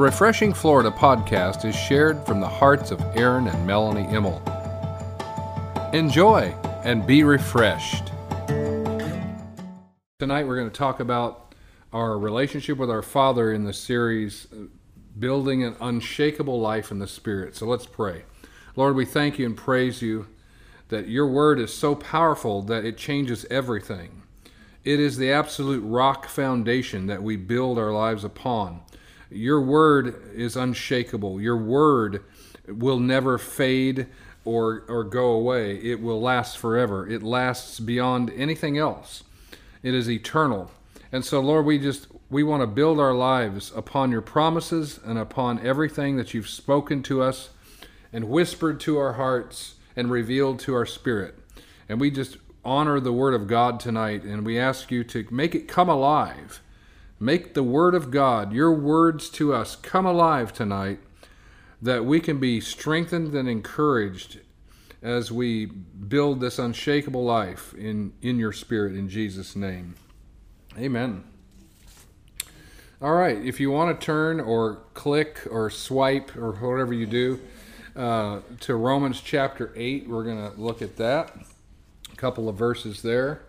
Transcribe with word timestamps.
The 0.00 0.06
Refreshing 0.06 0.54
Florida 0.54 0.90
podcast 0.90 1.66
is 1.66 1.76
shared 1.76 2.24
from 2.24 2.40
the 2.40 2.48
hearts 2.48 2.90
of 2.90 3.02
Aaron 3.14 3.46
and 3.48 3.66
Melanie 3.66 4.06
Immel. 4.06 4.40
Enjoy 5.92 6.56
and 6.84 7.06
be 7.06 7.22
refreshed. 7.22 8.06
Tonight 10.18 10.46
we're 10.46 10.56
going 10.56 10.70
to 10.70 10.74
talk 10.74 11.00
about 11.00 11.54
our 11.92 12.18
relationship 12.18 12.78
with 12.78 12.90
our 12.90 13.02
Father 13.02 13.52
in 13.52 13.64
the 13.64 13.74
series 13.74 14.46
Building 15.18 15.64
an 15.64 15.76
Unshakable 15.82 16.58
Life 16.58 16.90
in 16.90 16.98
the 16.98 17.06
Spirit. 17.06 17.54
So 17.54 17.66
let's 17.66 17.84
pray. 17.84 18.24
Lord, 18.76 18.96
we 18.96 19.04
thank 19.04 19.38
you 19.38 19.44
and 19.44 19.54
praise 19.54 20.00
you 20.00 20.28
that 20.88 21.08
your 21.08 21.26
word 21.26 21.60
is 21.60 21.74
so 21.74 21.94
powerful 21.94 22.62
that 22.62 22.86
it 22.86 22.96
changes 22.96 23.44
everything. 23.50 24.22
It 24.82 24.98
is 24.98 25.18
the 25.18 25.30
absolute 25.30 25.82
rock 25.82 26.26
foundation 26.26 27.06
that 27.08 27.22
we 27.22 27.36
build 27.36 27.78
our 27.78 27.92
lives 27.92 28.24
upon. 28.24 28.80
Your 29.30 29.60
word 29.60 30.32
is 30.34 30.56
unshakable. 30.56 31.40
Your 31.40 31.56
word 31.56 32.24
will 32.66 32.98
never 32.98 33.38
fade 33.38 34.06
or, 34.44 34.84
or 34.88 35.04
go 35.04 35.30
away. 35.30 35.76
It 35.76 36.00
will 36.00 36.20
last 36.20 36.58
forever. 36.58 37.08
It 37.08 37.22
lasts 37.22 37.80
beyond 37.80 38.30
anything 38.30 38.78
else. 38.78 39.22
It 39.82 39.94
is 39.94 40.10
eternal. 40.10 40.70
And 41.12 41.24
so, 41.24 41.40
Lord, 41.40 41.66
we 41.66 41.78
just 41.78 42.08
we 42.30 42.42
want 42.44 42.62
to 42.62 42.66
build 42.66 43.00
our 43.00 43.14
lives 43.14 43.72
upon 43.74 44.12
your 44.12 44.20
promises 44.20 45.00
and 45.04 45.18
upon 45.18 45.64
everything 45.66 46.16
that 46.16 46.32
you've 46.32 46.48
spoken 46.48 47.02
to 47.02 47.22
us 47.22 47.50
and 48.12 48.28
whispered 48.28 48.78
to 48.80 48.98
our 48.98 49.14
hearts 49.14 49.74
and 49.96 50.10
revealed 50.10 50.60
to 50.60 50.74
our 50.74 50.86
spirit. 50.86 51.36
And 51.88 52.00
we 52.00 52.10
just 52.12 52.36
honor 52.64 53.00
the 53.00 53.12
word 53.12 53.34
of 53.34 53.48
God 53.48 53.80
tonight 53.80 54.22
and 54.22 54.46
we 54.46 54.58
ask 54.58 54.92
you 54.92 55.02
to 55.04 55.26
make 55.30 55.56
it 55.56 55.66
come 55.66 55.88
alive 55.88 56.60
Make 57.22 57.52
the 57.52 57.62
Word 57.62 57.94
of 57.94 58.10
God, 58.10 58.54
your 58.54 58.72
words 58.72 59.28
to 59.30 59.52
us, 59.52 59.76
come 59.76 60.06
alive 60.06 60.54
tonight, 60.54 61.00
that 61.82 62.06
we 62.06 62.18
can 62.18 62.40
be 62.40 62.62
strengthened 62.62 63.34
and 63.34 63.46
encouraged 63.46 64.40
as 65.02 65.30
we 65.30 65.66
build 65.66 66.40
this 66.40 66.58
unshakable 66.58 67.22
life 67.22 67.74
in, 67.74 68.14
in 68.22 68.38
your 68.38 68.54
Spirit, 68.54 68.94
in 68.94 69.10
Jesus' 69.10 69.54
name. 69.54 69.96
Amen. 70.78 71.24
All 73.02 73.12
right, 73.12 73.36
if 73.36 73.60
you 73.60 73.70
want 73.70 74.00
to 74.00 74.04
turn 74.04 74.40
or 74.40 74.76
click 74.94 75.46
or 75.50 75.68
swipe 75.68 76.34
or 76.38 76.52
whatever 76.52 76.94
you 76.94 77.06
do 77.06 77.38
uh, 77.96 78.40
to 78.60 78.76
Romans 78.76 79.20
chapter 79.20 79.74
8, 79.76 80.08
we're 80.08 80.24
going 80.24 80.50
to 80.50 80.58
look 80.58 80.80
at 80.80 80.96
that. 80.96 81.36
A 82.10 82.16
couple 82.16 82.48
of 82.48 82.56
verses 82.56 83.02
there. 83.02 83.42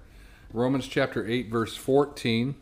Romans 0.51 0.87
chapter 0.89 1.25
8, 1.25 1.49
verse 1.49 1.77
14 1.77 2.55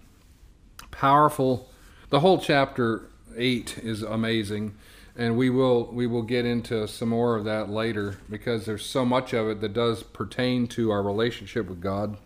powerful. 1.00 1.69
The 2.09 2.19
whole 2.19 2.39
chapter 2.39 3.03
eight 3.38 3.78
is 3.78 4.03
amazing, 4.03 4.75
and 5.16 5.38
we 5.38 5.50
will 5.50 5.86
we 5.94 6.06
will 6.06 6.23
get 6.23 6.45
into 6.45 6.89
some 6.89 7.09
more 7.09 7.38
of 7.38 7.45
that 7.45 7.69
later 7.69 8.17
because 8.30 8.66
there's 8.66 8.86
so 8.86 9.06
much 9.06 9.31
of 9.31 9.47
it 9.47 9.61
that 9.61 9.72
does 9.72 10.03
pertain 10.03 10.67
to 10.67 10.91
our 10.91 11.02
relationship 11.02 11.69
with 11.69 11.80
God. 11.80 12.17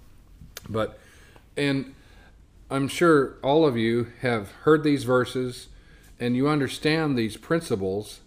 But 0.68 0.98
and 1.56 1.94
I'm 2.72 2.88
sure 2.88 3.36
all 3.44 3.68
of 3.68 3.78
you 3.78 4.08
have 4.22 4.50
heard 4.64 4.84
these 4.84 5.04
verses 5.04 5.68
and 6.20 6.36
you 6.36 6.48
understand 6.48 7.16
these 7.16 7.38
principles, 7.38 8.22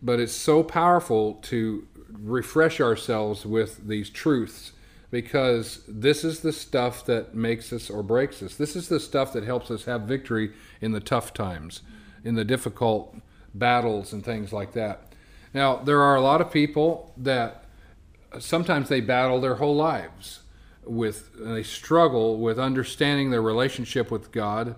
but 0.00 0.18
it's 0.18 0.32
so 0.32 0.62
powerful 0.62 1.34
to 1.42 1.86
refresh 2.10 2.80
ourselves 2.80 3.44
with 3.44 3.86
these 3.86 4.08
truths 4.08 4.72
because 5.12 5.82
this 5.86 6.24
is 6.24 6.40
the 6.40 6.52
stuff 6.52 7.04
that 7.04 7.34
makes 7.34 7.70
us 7.70 7.90
or 7.90 8.02
breaks 8.02 8.42
us. 8.42 8.56
This 8.56 8.74
is 8.74 8.88
the 8.88 8.98
stuff 8.98 9.34
that 9.34 9.44
helps 9.44 9.70
us 9.70 9.84
have 9.84 10.02
victory 10.02 10.52
in 10.80 10.92
the 10.92 11.00
tough 11.00 11.34
times, 11.34 11.82
in 12.24 12.34
the 12.34 12.46
difficult 12.46 13.14
battles 13.54 14.14
and 14.14 14.24
things 14.24 14.54
like 14.54 14.72
that. 14.72 15.12
Now, 15.52 15.76
there 15.76 16.00
are 16.00 16.16
a 16.16 16.22
lot 16.22 16.40
of 16.40 16.50
people 16.50 17.12
that 17.18 17.66
sometimes 18.38 18.88
they 18.88 19.02
battle 19.02 19.38
their 19.38 19.56
whole 19.56 19.76
lives 19.76 20.40
with 20.84 21.30
they 21.38 21.62
struggle 21.62 22.38
with 22.38 22.58
understanding 22.58 23.30
their 23.30 23.42
relationship 23.42 24.10
with 24.10 24.32
God. 24.32 24.76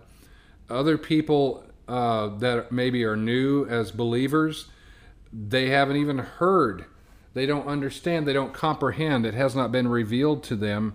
Other 0.69 0.99
people 0.99 1.65
uh, 1.87 2.27
that 2.39 2.73
maybe 2.73 3.05
are 3.05 3.17
new 3.17 3.67
as 3.67 3.93
believers, 3.93 4.67
they 5.33 5.69
haven't 5.69 5.97
even 5.97 6.19
heard 6.19 6.87
they 7.35 7.47
don't 7.47 7.67
understand, 7.67 8.27
they 8.27 8.33
don't 8.33 8.55
comprehend, 8.55 9.27
it 9.27 9.35
has 9.35 9.55
not 9.55 9.71
been 9.71 9.89
revealed 9.89 10.43
to 10.45 10.57
them 10.57 10.95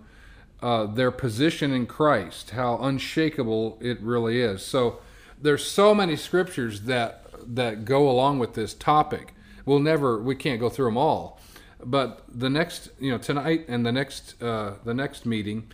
uh, 0.62 0.86
their 0.86 1.12
position 1.12 1.72
in 1.72 1.86
Christ, 1.86 2.52
how 2.52 2.78
unshakable 2.78 3.78
it 3.80 4.02
really 4.02 4.42
is. 4.42 4.66
So 4.66 5.00
there's 5.42 5.66
so 5.66 5.96
many 5.96 6.16
scriptures 6.16 6.82
that 6.82 7.26
that 7.56 7.86
go 7.86 8.10
along 8.10 8.40
with 8.40 8.54
this 8.54 8.74
topic. 8.74 9.34
We'll 9.66 9.80
never, 9.80 10.22
we 10.22 10.36
can't 10.36 10.60
go 10.60 10.70
through 10.70 10.86
them 10.86 10.98
all. 10.98 11.40
But 11.84 12.24
the 12.28 12.50
next, 12.50 12.90
you 13.00 13.12
know, 13.12 13.18
tonight 13.18 13.66
and 13.68 13.86
the 13.86 13.92
next, 13.92 14.42
uh, 14.42 14.74
the 14.84 14.94
next 14.94 15.26
meeting, 15.26 15.72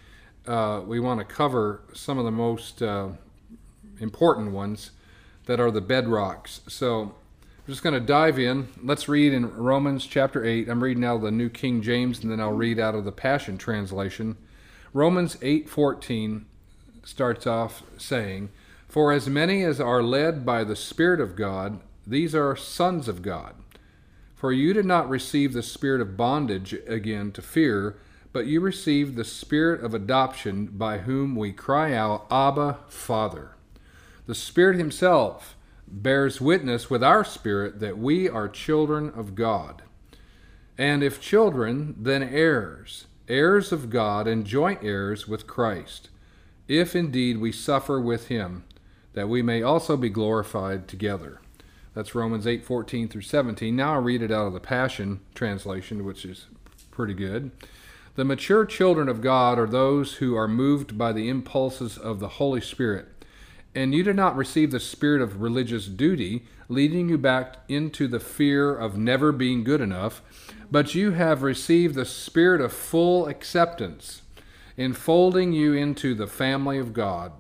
uh, 0.48 0.82
we 0.86 1.00
want 1.00 1.20
to 1.20 1.26
cover 1.26 1.82
some 1.94 2.18
of 2.20 2.26
the 2.26 2.32
most 2.32 2.82
uh, 2.82 3.10
important 4.00 4.52
ones 4.52 4.92
that 5.48 5.60
are 5.60 5.72
the 5.72 5.82
bedrocks. 5.82 6.60
So 6.70 7.16
I'm 7.66 7.74
just 7.74 7.82
going 7.82 7.96
to 7.96 8.00
dive 8.00 8.38
in. 8.38 8.68
Let's 8.84 9.10
read 9.10 9.34
in 9.34 9.52
Romans 9.52 10.06
chapter 10.06 10.46
8. 10.46 10.70
I'm 10.70 10.84
reading 10.84 11.04
out 11.04 11.16
of 11.16 11.22
the 11.24 11.32
New 11.32 11.50
King 11.50 11.82
James 11.82 12.22
and 12.22 12.32
then 12.32 12.40
I'll 12.40 12.52
read 12.52 12.78
out 12.78 12.94
of 12.94 13.06
the 13.06 13.12
Passion 13.12 13.58
Translation. 13.58 14.38
Romans 14.94 15.36
8:14 15.42 16.46
starts 17.04 17.48
off 17.48 17.82
saying, 17.98 18.50
"For 18.88 19.12
as 19.12 19.28
many 19.28 19.64
as 19.64 19.82
are 19.82 20.04
led 20.04 20.46
by 20.46 20.64
the 20.64 20.76
Spirit 20.76 21.20
of 21.20 21.36
God, 21.36 21.80
these 22.06 22.36
are 22.36 22.56
sons 22.56 23.08
of 23.08 23.24
God. 23.24 23.56
For 24.36 24.52
you 24.52 24.72
did 24.72 24.86
not 24.86 25.10
receive 25.10 25.54
the 25.54 25.64
spirit 25.64 26.02
of 26.02 26.16
bondage 26.16 26.76
again 26.86 27.32
to 27.32 27.42
fear, 27.42 27.96
but 28.32 28.46
you 28.46 28.62
received 28.62 29.16
the 29.16 29.24
spirit 29.24 29.84
of 29.84 29.96
adoption 29.96 30.68
by 30.68 31.00
whom 31.00 31.36
we 31.36 31.52
cry 31.52 31.94
out, 31.94 32.28
Abba, 32.30 32.78
Father." 32.90 33.56
The 34.28 34.36
Spirit 34.36 34.78
himself 34.78 35.55
bears 36.02 36.42
witness 36.42 36.90
with 36.90 37.04
our 37.04 37.24
spirit 37.24 37.80
that 37.80 37.98
we 37.98 38.28
are 38.28 38.50
children 38.50 39.12
of 39.16 39.36
God. 39.36 39.82
And 40.78 41.04
if 41.04 41.22
children, 41.22 41.96
then 41.98 42.22
heirs, 42.22 43.06
heirs 43.28 43.72
of 43.72 43.90
God 43.90 44.28
and 44.28 44.46
joint 44.46 44.80
heirs 44.84 45.28
with 45.28 45.48
Christ, 45.48 46.10
if 46.68 46.96
indeed 46.96 47.38
we 47.38 47.52
suffer 47.52 48.00
with 48.00 48.28
him, 48.28 48.66
that 49.14 49.30
we 49.30 49.42
may 49.42 49.62
also 49.62 49.96
be 49.96 50.10
glorified 50.10 50.88
together. 50.88 51.40
That's 51.94 52.14
Romans 52.14 52.46
8 52.46 52.66
14 52.66 53.08
through 53.08 53.22
17. 53.22 53.74
Now 53.74 53.94
I'll 53.94 54.02
read 54.02 54.22
it 54.22 54.32
out 54.32 54.48
of 54.48 54.54
the 54.54 54.60
Passion 54.60 55.22
Translation, 55.34 56.04
which 56.04 56.26
is 56.26 56.48
pretty 56.92 57.14
good. 57.14 57.52
The 58.16 58.26
mature 58.26 58.66
children 58.66 59.08
of 59.08 59.22
God 59.22 59.58
are 59.58 59.68
those 59.68 60.16
who 60.16 60.36
are 60.36 60.48
moved 60.48 60.98
by 60.98 61.14
the 61.14 61.30
impulses 61.30 61.98
of 61.98 62.20
the 62.20 62.28
Holy 62.28 62.62
Spirit 62.62 63.15
and 63.76 63.94
you 63.94 64.04
did 64.04 64.16
not 64.16 64.38
receive 64.38 64.72
the 64.72 64.80
spirit 64.80 65.22
of 65.22 65.42
religious 65.42 65.86
duty, 65.88 66.46
leading 66.70 67.10
you 67.10 67.18
back 67.18 67.58
into 67.68 68.08
the 68.08 68.20
fear 68.20 68.74
of 68.76 68.98
never 68.98 69.34
being 69.34 69.64
good 69.66 69.82
enough, 69.82 70.22
but 70.72 70.96
you 70.96 71.12
have 71.12 71.44
received 71.44 71.94
the 71.94 72.06
spirit 72.06 72.62
of 72.62 72.72
full 72.72 73.28
acceptance, 73.28 74.22
enfolding 74.78 75.52
you 75.52 75.74
into 75.74 76.16
the 76.16 76.28
family 76.28 76.80
of 76.80 76.94
God. 76.94 77.34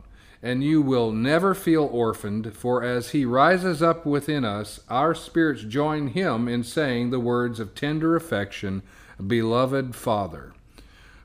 And 0.43 0.63
you 0.63 0.81
will 0.81 1.11
never 1.11 1.55
feel 1.55 1.85
orphaned, 1.85 2.53
for 2.53 2.83
as 2.83 3.09
he 3.11 3.25
rises 3.25 3.81
up 3.81 4.05
within 4.05 4.45
us, 4.45 4.81
our 4.89 5.15
spirits 5.15 5.63
join 5.63 6.09
him 6.09 6.47
in 6.47 6.63
saying 6.63 7.09
the 7.09 7.19
words 7.19 7.59
of 7.59 7.73
tender 7.73 8.15
affection, 8.15 8.83
Beloved 9.25 9.95
Father. 9.95 10.53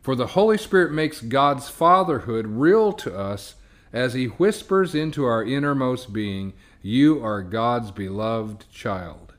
For 0.01 0.15
the 0.15 0.29
Holy 0.29 0.57
Spirit 0.57 0.93
makes 0.93 1.21
God's 1.21 1.69
fatherhood 1.69 2.47
real 2.47 2.93
to 2.95 3.15
us 3.15 3.57
as 3.93 4.15
he 4.15 4.27
whispers 4.27 4.95
into 4.95 5.25
our 5.25 5.45
innermost 5.45 6.13
being, 6.13 6.53
You 6.83 7.25
are 7.25 7.43
God's 7.43 7.91
beloved 7.91 8.65
child. 8.73 9.35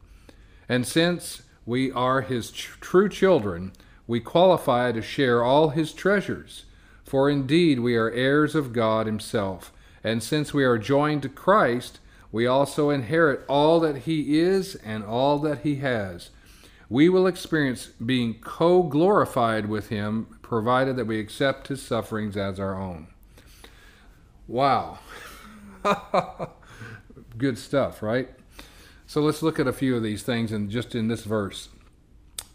And 0.68 0.86
since 0.86 1.44
we 1.66 1.92
are 1.92 2.22
his 2.22 2.52
ch- 2.52 2.70
true 2.80 3.10
children, 3.10 3.74
we 4.08 4.20
qualify 4.20 4.92
to 4.92 5.02
share 5.02 5.44
all 5.44 5.70
his 5.70 5.94
treasures. 5.94 6.66
For 7.06 7.30
indeed 7.30 7.80
we 7.80 7.96
are 7.96 8.12
heirs 8.12 8.56
of 8.56 8.74
God 8.74 9.06
himself. 9.06 9.72
And 10.04 10.24
since 10.24 10.54
we 10.54 10.64
are 10.64 10.78
joined 10.78 11.22
to 11.24 11.30
Christ, 11.30 12.00
we 12.32 12.48
also 12.48 12.90
inherit 12.90 13.46
all 13.48 13.80
that 13.82 14.00
he 14.00 14.40
is 14.40 14.76
and 14.76 15.04
all 15.04 15.38
that 15.40 15.60
he 15.60 15.76
has. 15.76 16.30
We 16.90 17.10
will 17.10 17.28
experience 17.28 17.88
being 17.88 18.40
co 18.42 18.84
glorified 18.84 19.68
with 19.68 19.90
him, 19.90 20.38
provided 20.42 20.96
that 20.98 21.08
we 21.08 21.20
accept 21.20 21.68
his 21.68 21.82
sufferings 21.82 22.36
as 22.36 22.60
our 22.60 22.76
own. 22.76 23.08
Wow. 24.52 25.00
Good 27.38 27.58
stuff, 27.58 28.04
right? 28.04 28.28
So 29.08 29.22
let's 29.22 29.42
look 29.42 29.62
at 29.62 29.68
a 29.68 29.72
few 29.72 29.96
of 29.96 30.04
these 30.04 30.24
things 30.24 30.52
and 30.52 30.70
just 30.70 30.94
in 30.94 31.08
this 31.08 31.24
verse. 31.24 31.70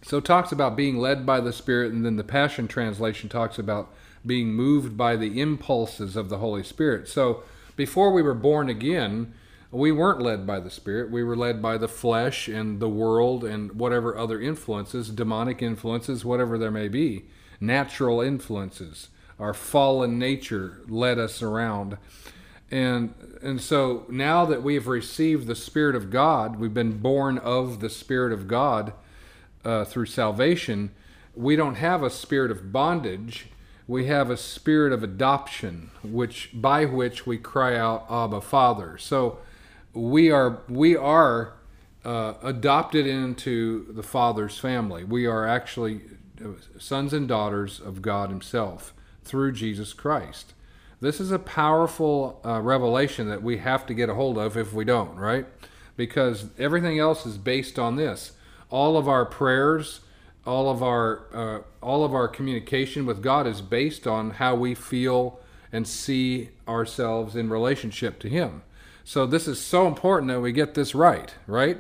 So 0.03 0.19
it 0.19 0.27
talks 0.27 0.53
about 0.53 0.77
being 0.77 0.99
led 0.99 1.25
by 1.25 1.41
the 1.41 1.55
Spirit, 1.55 1.95
and 1.95 2.05
then 2.05 2.17
the 2.17 2.23
Passion 2.23 2.69
Translation 2.69 3.31
talks 3.31 3.59
about 3.59 3.95
being 4.27 4.53
moved 4.53 4.99
by 4.99 5.17
the 5.17 5.41
impulses 5.41 6.17
of 6.17 6.29
the 6.29 6.37
Holy 6.37 6.63
Spirit. 6.63 7.09
So 7.09 7.45
before 7.77 8.13
we 8.13 8.21
were 8.21 8.35
born 8.35 8.69
again, 8.69 9.33
we 9.71 9.91
weren't 9.91 10.21
led 10.21 10.47
by 10.47 10.61
the 10.61 10.71
Spirit. 10.71 11.11
We 11.11 11.25
were 11.25 11.35
led 11.35 11.63
by 11.63 11.79
the 11.79 11.89
flesh 11.89 12.47
and 12.47 12.79
the 12.79 12.91
world 12.91 13.43
and 13.43 13.73
whatever 13.73 14.19
other 14.19 14.39
influences, 14.39 15.09
demonic 15.09 15.63
influences, 15.63 16.27
whatever 16.27 16.59
there 16.59 16.71
may 16.71 16.89
be, 16.89 17.25
natural 17.59 18.21
influences. 18.21 19.09
Our 19.39 19.55
fallen 19.55 20.19
nature 20.19 20.81
led 20.89 21.19
us 21.19 21.43
around. 21.43 21.99
And 22.71 23.15
and 23.43 23.61
so 23.61 24.07
now 24.09 24.45
that 24.47 24.63
we 24.63 24.75
have 24.75 24.87
received 24.87 25.47
the 25.47 25.55
Spirit 25.55 25.95
of 25.95 26.11
God, 26.11 26.57
we've 26.57 26.75
been 26.75 26.99
born 26.99 27.39
of 27.39 27.81
the 27.81 27.91
Spirit 27.91 28.33
of 28.33 28.49
God 28.49 28.93
uh, 29.65 29.85
through 29.85 30.07
salvation. 30.07 30.91
We 31.35 31.55
don't 31.55 31.75
have 31.75 32.03
a 32.03 32.11
spirit 32.11 32.51
of 32.51 32.73
bondage. 32.73 33.49
We 33.87 34.07
have 34.07 34.31
a 34.31 34.37
spirit 34.37 34.93
of 34.93 35.05
adoption, 35.05 35.91
which 36.03 36.51
by 36.55 36.87
which 36.87 37.27
we 37.27 37.37
cry 37.37 37.77
out, 37.77 38.07
"Abba, 38.11 38.41
Father." 38.41 38.97
So 38.99 39.39
we 39.93 40.31
are 40.31 40.63
we 40.69 40.97
are 40.97 41.55
uh, 42.05 42.35
adopted 42.43 43.07
into 43.07 43.93
the 43.93 44.03
Father's 44.03 44.59
family. 44.59 45.05
We 45.05 45.27
are 45.27 45.47
actually 45.47 46.01
uh, 46.43 46.49
sons 46.79 47.13
and 47.13 47.29
daughters 47.29 47.81
of 47.81 48.03
God 48.03 48.31
Himself 48.31 48.95
through 49.27 49.53
Jesus 49.53 49.93
Christ. 49.93 50.55
This 51.01 51.21
is 51.21 51.31
a 51.31 51.39
powerful 51.39 52.41
uh, 52.45 52.61
revelation 52.61 53.29
that 53.29 53.43
we 53.43 53.59
have 53.59 53.85
to 53.87 53.95
get 53.95 54.09
a 54.09 54.15
hold 54.15 54.39
of 54.39 54.57
if 54.57 54.73
we 54.73 54.85
don't, 54.85 55.15
right? 55.17 55.47
Because 55.97 56.47
everything 56.59 56.99
else 56.99 57.27
is 57.27 57.37
based 57.37 57.79
on 57.79 57.97
this. 57.97 58.33
All 58.71 58.97
of 58.97 59.07
our 59.07 59.27
prayers, 59.27 60.01
all 60.47 60.71
of 60.71 60.83
our 60.83 61.27
uh, 61.35 61.63
all 61.83 62.05
of 62.05 62.15
our 62.15 62.29
communication 62.29 63.05
with 63.05 63.23
God 63.23 63.47
is 63.47 63.61
based 63.61 64.07
on 64.07 64.31
how 64.31 64.55
we 64.55 64.75
feel 64.75 65.41
and 65.71 65.87
see 65.87 66.51
ourselves 66.67 67.37
in 67.37 67.51
relationship 67.51 68.19
to 68.21 68.29
Him. 68.29 68.63
So 69.05 69.27
this 69.27 69.47
is 69.47 69.61
so 69.61 69.87
important 69.87 70.31
that 70.31 70.41
we 70.41 70.53
get 70.53 70.75
this 70.75 70.95
right, 70.95 71.35
right? 71.47 71.79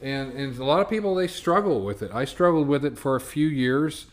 And 0.00 0.32
and 0.32 0.56
a 0.56 0.64
lot 0.64 0.80
of 0.80 0.88
people 0.88 1.14
they 1.14 1.26
struggle 1.26 1.80
with 1.80 2.02
it. 2.02 2.12
I 2.14 2.24
struggled 2.24 2.68
with 2.68 2.84
it 2.84 2.96
for 2.96 3.16
a 3.16 3.20
few 3.20 3.48
years 3.48 4.06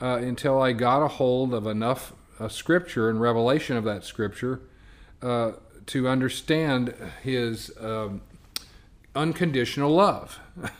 uh, 0.00 0.18
until 0.20 0.60
I 0.60 0.72
got 0.72 1.02
a 1.02 1.08
hold 1.08 1.54
of 1.54 1.66
enough 1.66 2.12
a 2.38 2.50
scripture 2.50 3.08
and 3.08 3.20
revelation 3.20 3.76
of 3.76 3.84
that 3.84 4.04
scripture 4.04 4.60
uh, 5.22 5.52
to 5.86 6.08
understand 6.08 6.94
his 7.22 7.72
um, 7.80 8.22
unconditional 9.14 9.94
love. 9.94 10.40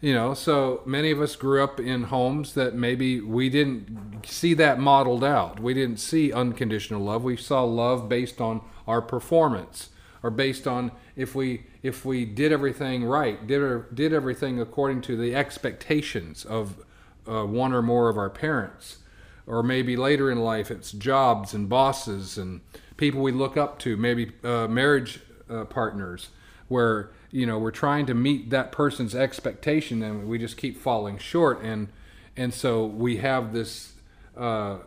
you 0.00 0.12
know, 0.12 0.34
so 0.34 0.82
many 0.84 1.10
of 1.10 1.20
us 1.20 1.36
grew 1.36 1.62
up 1.62 1.80
in 1.80 2.04
homes 2.04 2.54
that 2.54 2.74
maybe 2.74 3.20
we 3.20 3.48
didn't 3.48 4.26
see 4.26 4.54
that 4.54 4.78
modeled 4.78 5.24
out. 5.24 5.60
We 5.60 5.74
didn't 5.74 5.98
see 5.98 6.32
unconditional 6.32 7.02
love. 7.02 7.24
We 7.24 7.36
saw 7.36 7.62
love 7.62 8.08
based 8.08 8.40
on 8.40 8.60
our 8.86 9.00
performance 9.00 9.90
or 10.22 10.30
based 10.30 10.66
on 10.66 10.90
if 11.16 11.34
we 11.34 11.66
if 11.82 12.04
we 12.04 12.24
did 12.24 12.50
everything 12.50 13.04
right, 13.04 13.46
did 13.46 13.94
did 13.94 14.12
everything 14.12 14.60
according 14.60 15.02
to 15.02 15.16
the 15.16 15.34
expectations 15.34 16.44
of 16.44 16.82
uh, 17.28 17.44
one 17.44 17.72
or 17.72 17.82
more 17.82 18.08
of 18.08 18.16
our 18.16 18.30
parents 18.30 18.98
or 19.46 19.62
maybe 19.62 19.96
later 19.96 20.30
in 20.30 20.40
life 20.40 20.70
it's 20.70 20.92
jobs 20.92 21.54
and 21.54 21.68
bosses 21.68 22.38
and 22.38 22.60
people 22.96 23.20
we 23.22 23.32
look 23.32 23.56
up 23.56 23.78
to, 23.80 23.96
maybe 23.96 24.32
uh, 24.42 24.68
marriage 24.68 25.20
uh, 25.50 25.64
partners, 25.64 26.28
where 26.68 27.10
you 27.30 27.46
know 27.46 27.58
we're 27.58 27.70
trying 27.70 28.06
to 28.06 28.14
meet 28.14 28.50
that 28.50 28.72
person's 28.72 29.14
expectation 29.14 30.02
and 30.02 30.28
we 30.28 30.38
just 30.38 30.56
keep 30.56 30.80
falling 30.80 31.18
short, 31.18 31.62
and 31.62 31.88
and 32.36 32.54
so 32.54 32.84
we 32.84 33.18
have 33.18 33.52
this 33.52 33.94
uh, 34.36 34.78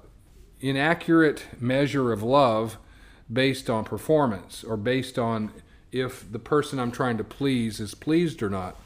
inaccurate 0.59 1.45
measure 1.59 2.11
of 2.11 2.23
love 2.23 2.77
based 3.31 3.69
on 3.69 3.83
performance 3.83 4.63
or 4.63 4.77
based 4.77 5.19
on 5.19 5.51
if 5.91 6.29
the 6.31 6.39
person 6.39 6.79
I'm 6.79 6.91
trying 6.91 7.17
to 7.17 7.23
please 7.23 7.79
is 7.79 7.93
pleased 7.93 8.41
or 8.41 8.49
not. 8.49 8.79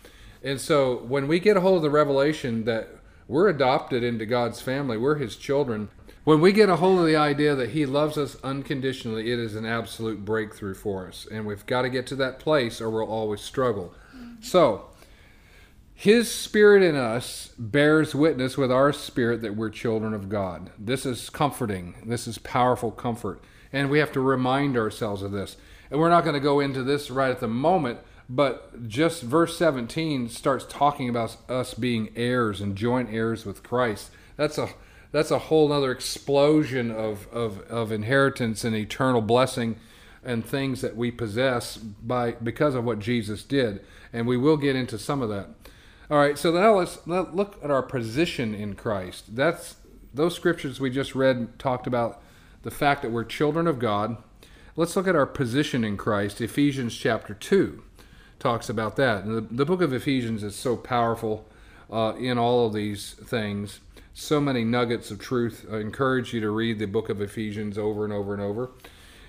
And 0.43 0.59
so 0.59 0.97
when 0.97 1.27
we 1.27 1.39
get 1.39 1.57
a 1.57 1.61
hold 1.61 1.77
of 1.77 1.81
the 1.83 1.89
revelation 1.89 2.65
that 2.65 2.89
we're 3.31 3.47
adopted 3.47 4.03
into 4.03 4.25
God's 4.25 4.59
family. 4.59 4.97
We're 4.97 5.15
His 5.15 5.37
children. 5.37 5.87
When 6.25 6.41
we 6.41 6.51
get 6.51 6.67
a 6.67 6.75
hold 6.75 6.99
of 6.99 7.05
the 7.05 7.15
idea 7.15 7.55
that 7.55 7.69
He 7.69 7.85
loves 7.85 8.17
us 8.17 8.35
unconditionally, 8.43 9.31
it 9.31 9.39
is 9.39 9.55
an 9.55 9.65
absolute 9.65 10.25
breakthrough 10.25 10.73
for 10.73 11.07
us. 11.07 11.25
And 11.31 11.45
we've 11.45 11.65
got 11.65 11.83
to 11.83 11.89
get 11.89 12.05
to 12.07 12.15
that 12.17 12.39
place 12.39 12.81
or 12.81 12.89
we'll 12.89 13.07
always 13.07 13.39
struggle. 13.39 13.93
So, 14.41 14.89
His 15.93 16.29
Spirit 16.29 16.83
in 16.83 16.97
us 16.97 17.53
bears 17.57 18.13
witness 18.13 18.57
with 18.57 18.69
our 18.69 18.91
spirit 18.91 19.41
that 19.43 19.55
we're 19.55 19.69
children 19.69 20.13
of 20.13 20.27
God. 20.27 20.71
This 20.77 21.05
is 21.05 21.29
comforting. 21.29 22.03
This 22.05 22.27
is 22.27 22.37
powerful 22.37 22.91
comfort. 22.91 23.41
And 23.71 23.89
we 23.89 23.99
have 23.99 24.11
to 24.11 24.19
remind 24.19 24.75
ourselves 24.75 25.21
of 25.21 25.31
this. 25.31 25.55
And 25.89 26.01
we're 26.01 26.09
not 26.09 26.25
going 26.25 26.33
to 26.33 26.41
go 26.41 26.59
into 26.59 26.83
this 26.83 27.09
right 27.09 27.31
at 27.31 27.39
the 27.39 27.47
moment 27.47 27.99
but 28.33 28.87
just 28.87 29.23
verse 29.23 29.57
17 29.57 30.29
starts 30.29 30.65
talking 30.65 31.09
about 31.09 31.35
us 31.49 31.73
being 31.73 32.13
heirs 32.15 32.61
and 32.61 32.77
joint 32.77 33.09
heirs 33.11 33.45
with 33.45 33.61
Christ. 33.61 34.09
That's 34.37 34.57
a 34.57 34.69
that's 35.11 35.31
a 35.31 35.39
whole 35.39 35.73
other 35.73 35.91
explosion 35.91 36.89
of, 36.89 37.27
of, 37.33 37.59
of 37.69 37.91
inheritance 37.91 38.63
and 38.63 38.73
eternal 38.73 39.21
blessing 39.21 39.75
and 40.23 40.45
things 40.45 40.79
that 40.79 40.95
we 40.95 41.11
possess 41.11 41.75
by 41.75 42.31
because 42.31 42.75
of 42.75 42.85
what 42.85 42.99
Jesus 42.99 43.43
did. 43.43 43.81
And 44.13 44.25
we 44.25 44.37
will 44.37 44.55
get 44.55 44.77
into 44.77 44.97
some 44.97 45.21
of 45.21 45.27
that. 45.27 45.49
All 46.09 46.17
right, 46.17 46.37
so 46.37 46.53
now 46.53 46.75
let's 46.75 47.05
let, 47.05 47.35
look 47.35 47.61
at 47.61 47.69
our 47.69 47.83
position 47.83 48.55
in 48.55 48.75
Christ. 48.75 49.35
That's 49.35 49.75
those 50.13 50.33
scriptures 50.33 50.79
we 50.79 50.89
just 50.89 51.13
read 51.13 51.59
talked 51.59 51.87
about 51.87 52.21
the 52.63 52.71
fact 52.71 53.01
that 53.01 53.11
we're 53.11 53.25
children 53.25 53.67
of 53.67 53.79
God. 53.79 54.15
Let's 54.77 54.95
look 54.95 55.09
at 55.09 55.15
our 55.17 55.25
position 55.25 55.83
in 55.83 55.97
Christ, 55.97 56.39
Ephesians 56.39 56.95
chapter 56.95 57.33
2 57.33 57.83
talks 58.41 58.69
about 58.69 58.95
that. 58.97 59.23
And 59.23 59.37
the, 59.37 59.55
the 59.55 59.65
book 59.65 59.81
of 59.81 59.93
Ephesians 59.93 60.43
is 60.43 60.55
so 60.55 60.75
powerful 60.75 61.45
uh, 61.91 62.13
in 62.17 62.37
all 62.37 62.67
of 62.67 62.73
these 62.73 63.13
things. 63.13 63.79
So 64.13 64.41
many 64.41 64.65
nuggets 64.65 65.11
of 65.11 65.19
truth. 65.19 65.65
I 65.71 65.77
encourage 65.77 66.33
you 66.33 66.41
to 66.41 66.49
read 66.49 66.79
the 66.79 66.87
book 66.87 67.09
of 67.09 67.21
Ephesians 67.21 67.77
over 67.77 68.03
and 68.03 68.11
over 68.11 68.33
and 68.33 68.41
over. 68.41 68.71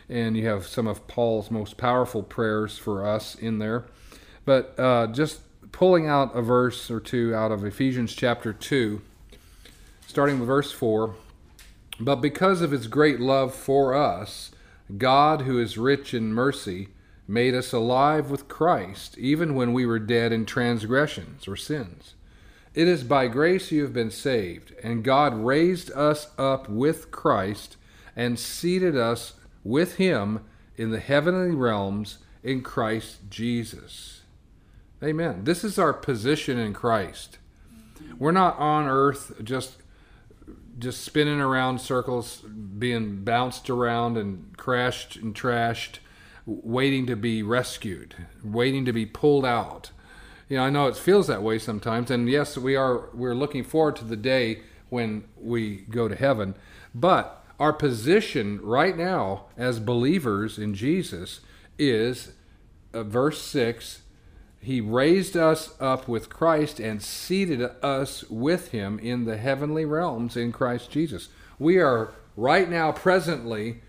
And 0.09 0.37
you 0.37 0.47
have 0.49 0.67
some 0.67 0.87
of 0.87 1.07
Paul's 1.07 1.51
most 1.51 1.77
powerful 1.77 2.23
prayers 2.23 2.79
for 2.79 3.07
us 3.07 3.35
in 3.37 3.59
there. 3.59 3.85
But 4.45 4.75
uh, 4.79 5.07
just 5.09 5.41
pulling 5.71 6.09
out 6.09 6.37
a 6.37 6.43
verse 6.43 6.91
or 6.91 6.99
two 6.99 7.35
out 7.35 7.53
of 7.53 7.65
Ephesians 7.65 8.15
chapter 8.15 8.53
2, 8.53 9.01
starting 10.07 10.41
with 10.41 10.49
verse 10.49 10.73
4. 10.73 11.15
But 12.01 12.17
because 12.17 12.61
of 12.63 12.73
his 12.73 12.89
great 12.89 13.21
love 13.21 13.55
for 13.55 13.95
us, 13.95 14.51
God, 14.99 15.43
who 15.43 15.61
is 15.61 15.79
rich 15.79 16.13
in 16.13 16.35
mercy, 16.35 16.89
made 17.33 17.55
us 17.55 17.73
alive 17.73 18.31
with 18.31 18.47
Christ, 18.47 19.17
even 19.17 19.55
when 19.55 19.73
we 19.73 19.87
were 19.87 19.99
dead 19.99 20.33
in 20.33 20.45
transgressions 20.45 21.49
or 21.49 21.57
sins. 21.57 22.15
It 22.75 22.87
is 22.87 23.03
by 23.05 23.29
grace 23.29 23.73
you 23.73 23.83
have 23.83 23.95
been 23.95 24.11
saved, 24.11 24.75
and 24.83 25.03
God 25.03 25.35
raised 25.35 25.91
us 25.93 26.29
up 26.37 26.69
with 26.69 27.11
Christ 27.11 27.77
and 28.15 28.39
seated 28.39 28.97
us 28.97 29.33
with 29.65 29.97
him 29.97 30.45
in 30.77 30.91
the 30.91 31.01
heavenly 31.01 31.55
realms 31.55 32.19
in 32.43 32.63
Christ 32.63 33.19
Jesus. 33.31 34.23
Amen. 35.03 35.45
This 35.45 35.65
is 35.65 35.79
our 35.79 35.93
position 35.95 36.59
in 36.59 36.75
Christ. 36.75 37.39
We're 38.19 38.33
not 38.33 38.59
on 38.59 38.87
earth 38.87 39.33
just 39.43 39.79
just 40.79 41.03
spinning 41.03 41.41
around 41.41 41.81
circles, 41.81 42.43
being 42.79 43.23
bounced 43.25 43.71
around 43.71 44.17
and 44.17 44.57
crashed 44.57 45.17
and 45.17 45.35
trashed 45.35 45.99
waiting 46.47 47.07
to 47.07 47.17
be 47.17 47.43
rescued, 47.43 48.15
waiting 48.43 48.85
to 48.85 48.93
be 48.93 49.07
pulled 49.07 49.45
out. 49.45 49.91
You 50.49 50.57
know, 50.57 50.65
I 50.65 50.71
know 50.71 50.87
it 50.87 50.97
feels 50.97 51.27
that 51.29 51.43
way 51.43 51.59
sometimes, 51.59 52.11
and 52.11 52.29
yes, 52.29 52.59
we 52.59 52.77
are. 52.77 53.09
We're 53.15 53.35
looking 53.35 53.65
forward 53.65 53.97
to 53.97 54.05
the 54.05 54.17
day 54.17 54.63
when 54.91 55.25
we 55.41 55.79
go 55.89 56.09
to 56.09 56.17
heaven, 56.17 56.55
but 56.95 57.45
our 57.59 57.73
position 57.73 58.61
right 58.63 58.97
now 58.97 59.47
as 59.57 59.79
believers 59.79 60.59
in 60.59 60.75
Jesus 60.75 61.41
is 61.79 62.33
uh, 62.93 63.03
verse 63.03 63.41
6 63.43 64.03
he 64.63 64.81
raised 64.81 65.37
us 65.37 65.75
up 65.81 66.07
with 66.07 66.31
Christ 66.31 66.79
and 66.79 67.03
seated 67.03 67.69
us 67.83 68.23
with 68.31 68.69
him 68.69 69.01
in 69.01 69.25
the 69.25 69.37
heavenly 69.37 69.85
realms 69.85 70.37
in 70.37 70.53
Christ 70.53 70.89
Jesus. 70.89 71.29
We 71.59 71.79
are 71.79 72.13
right 72.37 72.71
now 72.71 72.93
presently 72.93 73.81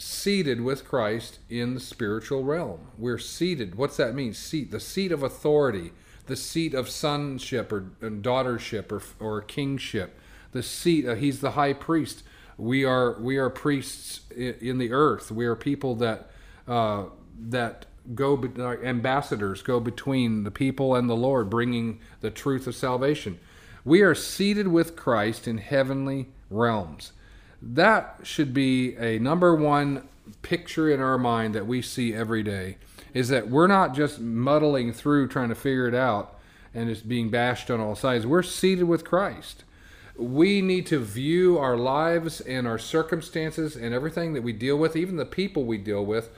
seated 0.00 0.62
with 0.62 0.88
Christ 0.88 1.40
in 1.50 1.74
the 1.74 1.80
spiritual 1.80 2.42
realm. 2.42 2.80
We're 2.96 3.18
seated. 3.18 3.74
What's 3.74 3.98
that 3.98 4.14
mean? 4.14 4.32
Seat. 4.32 4.70
The 4.70 4.80
seat 4.80 5.12
of 5.12 5.22
authority, 5.22 5.92
the 6.26 6.36
seat 6.36 6.72
of 6.72 6.88
sonship 6.88 7.70
or 7.70 7.82
daughtership 8.00 8.90
or, 8.90 9.02
or 9.20 9.42
kingship. 9.42 10.18
The 10.52 10.62
seat. 10.62 11.06
Uh, 11.06 11.16
he's 11.16 11.40
the 11.40 11.52
high 11.52 11.74
priest. 11.74 12.22
We 12.56 12.84
are 12.84 13.20
we 13.20 13.36
are 13.36 13.50
priests 13.50 14.20
in 14.30 14.78
the 14.78 14.90
earth. 14.90 15.30
We 15.30 15.44
are 15.44 15.54
people 15.54 15.94
that 15.96 16.30
uh, 16.66 17.04
that 17.48 17.86
go 18.14 18.42
ambassadors 18.82 19.62
go 19.62 19.80
between 19.80 20.44
the 20.44 20.50
people 20.50 20.94
and 20.94 21.10
the 21.10 21.16
Lord, 21.16 21.50
bringing 21.50 22.00
the 22.20 22.30
truth 22.30 22.66
of 22.66 22.74
salvation. 22.74 23.38
We 23.84 24.00
are 24.00 24.14
seated 24.14 24.68
with 24.68 24.96
Christ 24.96 25.46
in 25.46 25.58
heavenly 25.58 26.28
realms 26.48 27.12
that 27.62 28.20
should 28.22 28.54
be 28.54 28.96
a 28.96 29.18
number 29.18 29.54
one 29.54 30.08
picture 30.42 30.90
in 30.90 31.00
our 31.00 31.18
mind 31.18 31.54
that 31.54 31.66
we 31.66 31.82
see 31.82 32.14
every 32.14 32.42
day 32.42 32.76
is 33.12 33.28
that 33.28 33.48
we're 33.48 33.66
not 33.66 33.94
just 33.94 34.20
muddling 34.20 34.92
through 34.92 35.28
trying 35.28 35.48
to 35.48 35.54
figure 35.54 35.88
it 35.88 35.94
out 35.94 36.38
and 36.72 36.88
it's 36.88 37.00
being 37.00 37.30
bashed 37.30 37.70
on 37.70 37.80
all 37.80 37.96
sides. 37.96 38.26
We're 38.26 38.42
seated 38.42 38.84
with 38.84 39.04
Christ. 39.04 39.64
We 40.16 40.60
need 40.60 40.86
to 40.86 40.98
view 40.98 41.58
our 41.58 41.76
lives 41.76 42.40
and 42.40 42.66
our 42.66 42.78
circumstances 42.78 43.74
and 43.74 43.94
everything 43.94 44.34
that 44.34 44.42
we 44.42 44.52
deal 44.52 44.76
with, 44.76 44.94
even 44.94 45.16
the 45.16 45.24
people 45.24 45.64
we 45.64 45.78
deal 45.78 46.04
with, 46.04 46.30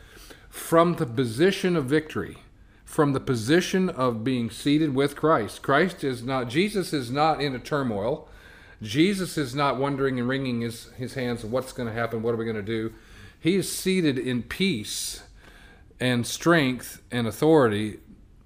from 0.49 0.95
the 0.95 1.07
position 1.07 1.77
of 1.77 1.87
victory, 1.87 2.39
from 2.85 3.13
the 3.13 3.21
position 3.21 3.91
of 3.91 4.25
being 4.25 4.51
seated 4.51 4.95
with 4.95 5.17
Christ. 5.17 5.63
Christ 5.63 6.05
is 6.05 6.23
not, 6.23 6.49
Jesus 6.49 6.93
is 6.93 7.11
not 7.11 7.41
in 7.43 7.55
a 7.55 7.59
turmoil. 7.59 8.29
Jesus 8.83 9.39
is 9.39 9.55
not 9.55 9.77
wondering 9.77 10.19
and 10.19 10.29
wringing 10.29 10.61
his, 10.61 10.91
his 10.97 11.15
hands 11.15 11.45
of 11.45 11.53
what's 11.53 11.73
going 11.73 11.89
to 11.89 11.95
happen, 11.95 12.21
what 12.23 12.35
are 12.35 12.37
we 12.37 12.45
going 12.45 12.57
to 12.57 12.63
do. 12.63 12.93
He 13.39 13.55
is 13.55 13.71
seated 13.71 14.19
in 14.19 14.43
peace 14.43 15.23
and 16.01 16.27
strength 16.27 17.01
and 17.11 17.27
authority 17.27 18.01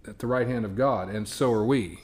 at 0.07 0.19
the 0.19 0.27
right 0.27 0.47
hand 0.47 0.65
of 0.65 0.77
God, 0.77 1.09
and 1.09 1.27
so 1.27 1.53
are 1.53 1.65
we. 1.65 2.01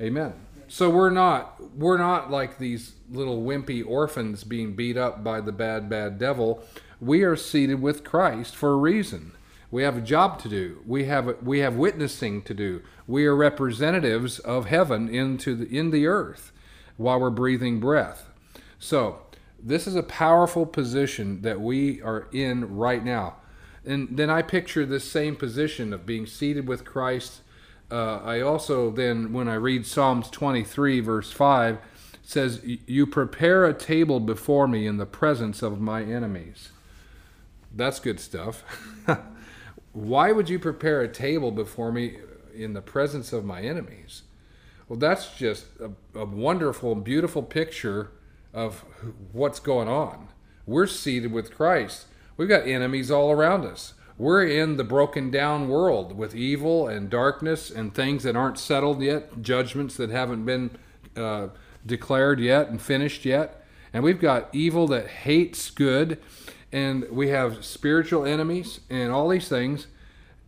Amen. 0.00 0.32
So 0.68 0.90
we're 0.90 1.10
not 1.10 1.76
we're 1.76 1.98
not 1.98 2.30
like 2.30 2.58
these 2.58 2.94
little 3.10 3.42
wimpy 3.42 3.86
orphans 3.86 4.42
being 4.42 4.74
beat 4.74 4.96
up 4.96 5.22
by 5.22 5.40
the 5.40 5.52
bad 5.52 5.88
bad 5.88 6.18
devil. 6.18 6.64
We 7.00 7.22
are 7.22 7.36
seated 7.36 7.80
with 7.80 8.02
Christ 8.02 8.56
for 8.56 8.72
a 8.72 8.76
reason. 8.76 9.32
We 9.70 9.82
have 9.82 9.96
a 9.96 10.00
job 10.00 10.40
to 10.40 10.48
do. 10.48 10.82
We 10.86 11.04
have 11.04 11.42
we 11.42 11.60
have 11.60 11.76
witnessing 11.76 12.42
to 12.42 12.54
do. 12.54 12.82
We 13.06 13.26
are 13.26 13.36
representatives 13.36 14.38
of 14.40 14.66
heaven 14.66 15.08
into 15.08 15.54
the 15.54 15.66
in 15.66 15.90
the 15.90 16.06
earth 16.06 16.50
while 16.96 17.20
we're 17.20 17.30
breathing 17.30 17.80
breath. 17.80 18.28
So, 18.78 19.20
this 19.62 19.86
is 19.86 19.96
a 19.96 20.02
powerful 20.02 20.66
position 20.66 21.40
that 21.40 21.60
we 21.60 22.02
are 22.02 22.28
in 22.32 22.76
right 22.76 23.02
now. 23.02 23.36
And 23.86 24.16
then 24.16 24.28
I 24.28 24.42
picture 24.42 24.84
this 24.84 25.10
same 25.10 25.36
position 25.36 25.92
of 25.92 26.04
being 26.04 26.26
seated 26.26 26.68
with 26.68 26.84
Christ. 26.84 27.40
Uh, 27.90 28.16
I 28.16 28.40
also 28.40 28.90
then, 28.90 29.32
when 29.32 29.48
I 29.48 29.54
read 29.54 29.86
Psalms 29.86 30.30
23, 30.30 31.00
verse 31.00 31.32
5, 31.32 31.78
says, 32.22 32.60
You 32.64 33.06
prepare 33.06 33.64
a 33.64 33.74
table 33.74 34.20
before 34.20 34.66
me 34.66 34.86
in 34.86 34.96
the 34.96 35.06
presence 35.06 35.62
of 35.62 35.80
my 35.80 36.02
enemies. 36.02 36.70
That's 37.74 38.00
good 38.00 38.20
stuff. 38.20 38.64
Why 39.92 40.32
would 40.32 40.48
you 40.48 40.58
prepare 40.58 41.02
a 41.02 41.08
table 41.08 41.50
before 41.50 41.92
me 41.92 42.18
in 42.54 42.72
the 42.72 42.82
presence 42.82 43.32
of 43.32 43.44
my 43.44 43.62
enemies? 43.62 44.22
Well, 44.88 44.98
that's 44.98 45.36
just 45.36 45.66
a, 45.80 45.90
a 46.18 46.24
wonderful, 46.24 46.94
beautiful 46.94 47.42
picture 47.42 48.10
of 48.52 48.84
what's 49.32 49.60
going 49.60 49.88
on. 49.88 50.28
We're 50.66 50.86
seated 50.86 51.32
with 51.32 51.54
Christ. 51.54 52.06
We've 52.36 52.48
got 52.48 52.66
enemies 52.66 53.10
all 53.10 53.30
around 53.30 53.64
us. 53.64 53.94
We're 54.16 54.46
in 54.46 54.76
the 54.76 54.84
broken 54.84 55.30
down 55.30 55.68
world 55.68 56.16
with 56.16 56.36
evil 56.36 56.86
and 56.86 57.10
darkness 57.10 57.70
and 57.70 57.92
things 57.92 58.22
that 58.22 58.36
aren't 58.36 58.58
settled 58.58 59.02
yet, 59.02 59.42
judgments 59.42 59.96
that 59.96 60.10
haven't 60.10 60.44
been 60.44 60.70
uh, 61.16 61.48
declared 61.84 62.38
yet 62.38 62.68
and 62.68 62.80
finished 62.80 63.24
yet. 63.24 63.64
And 63.92 64.04
we've 64.04 64.20
got 64.20 64.48
evil 64.52 64.86
that 64.88 65.06
hates 65.08 65.70
good, 65.70 66.20
and 66.72 67.08
we 67.10 67.28
have 67.28 67.64
spiritual 67.64 68.24
enemies 68.24 68.80
and 68.88 69.12
all 69.12 69.28
these 69.28 69.48
things, 69.48 69.86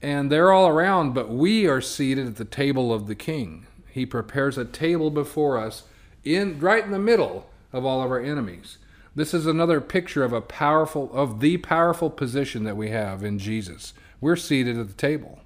and 0.02 0.30
they're 0.30 0.52
all 0.52 0.68
around, 0.68 1.14
but 1.14 1.30
we 1.30 1.66
are 1.66 1.80
seated 1.80 2.26
at 2.26 2.36
the 2.36 2.44
table 2.44 2.92
of 2.92 3.06
the 3.06 3.14
King. 3.14 3.66
He 3.96 4.04
prepares 4.04 4.58
a 4.58 4.66
table 4.66 5.08
before 5.10 5.56
us 5.56 5.84
in 6.22 6.60
right 6.60 6.84
in 6.84 6.90
the 6.90 6.98
middle 6.98 7.48
of 7.72 7.86
all 7.86 8.02
of 8.02 8.10
our 8.10 8.20
enemies. 8.20 8.76
This 9.14 9.32
is 9.32 9.46
another 9.46 9.80
picture 9.80 10.22
of 10.22 10.34
a 10.34 10.42
powerful 10.42 11.10
of 11.14 11.40
the 11.40 11.56
powerful 11.56 12.10
position 12.10 12.64
that 12.64 12.76
we 12.76 12.90
have 12.90 13.24
in 13.24 13.38
Jesus. 13.38 13.94
We're 14.20 14.36
seated 14.36 14.76
at 14.76 14.88
the 14.88 14.92
table. 14.92 15.40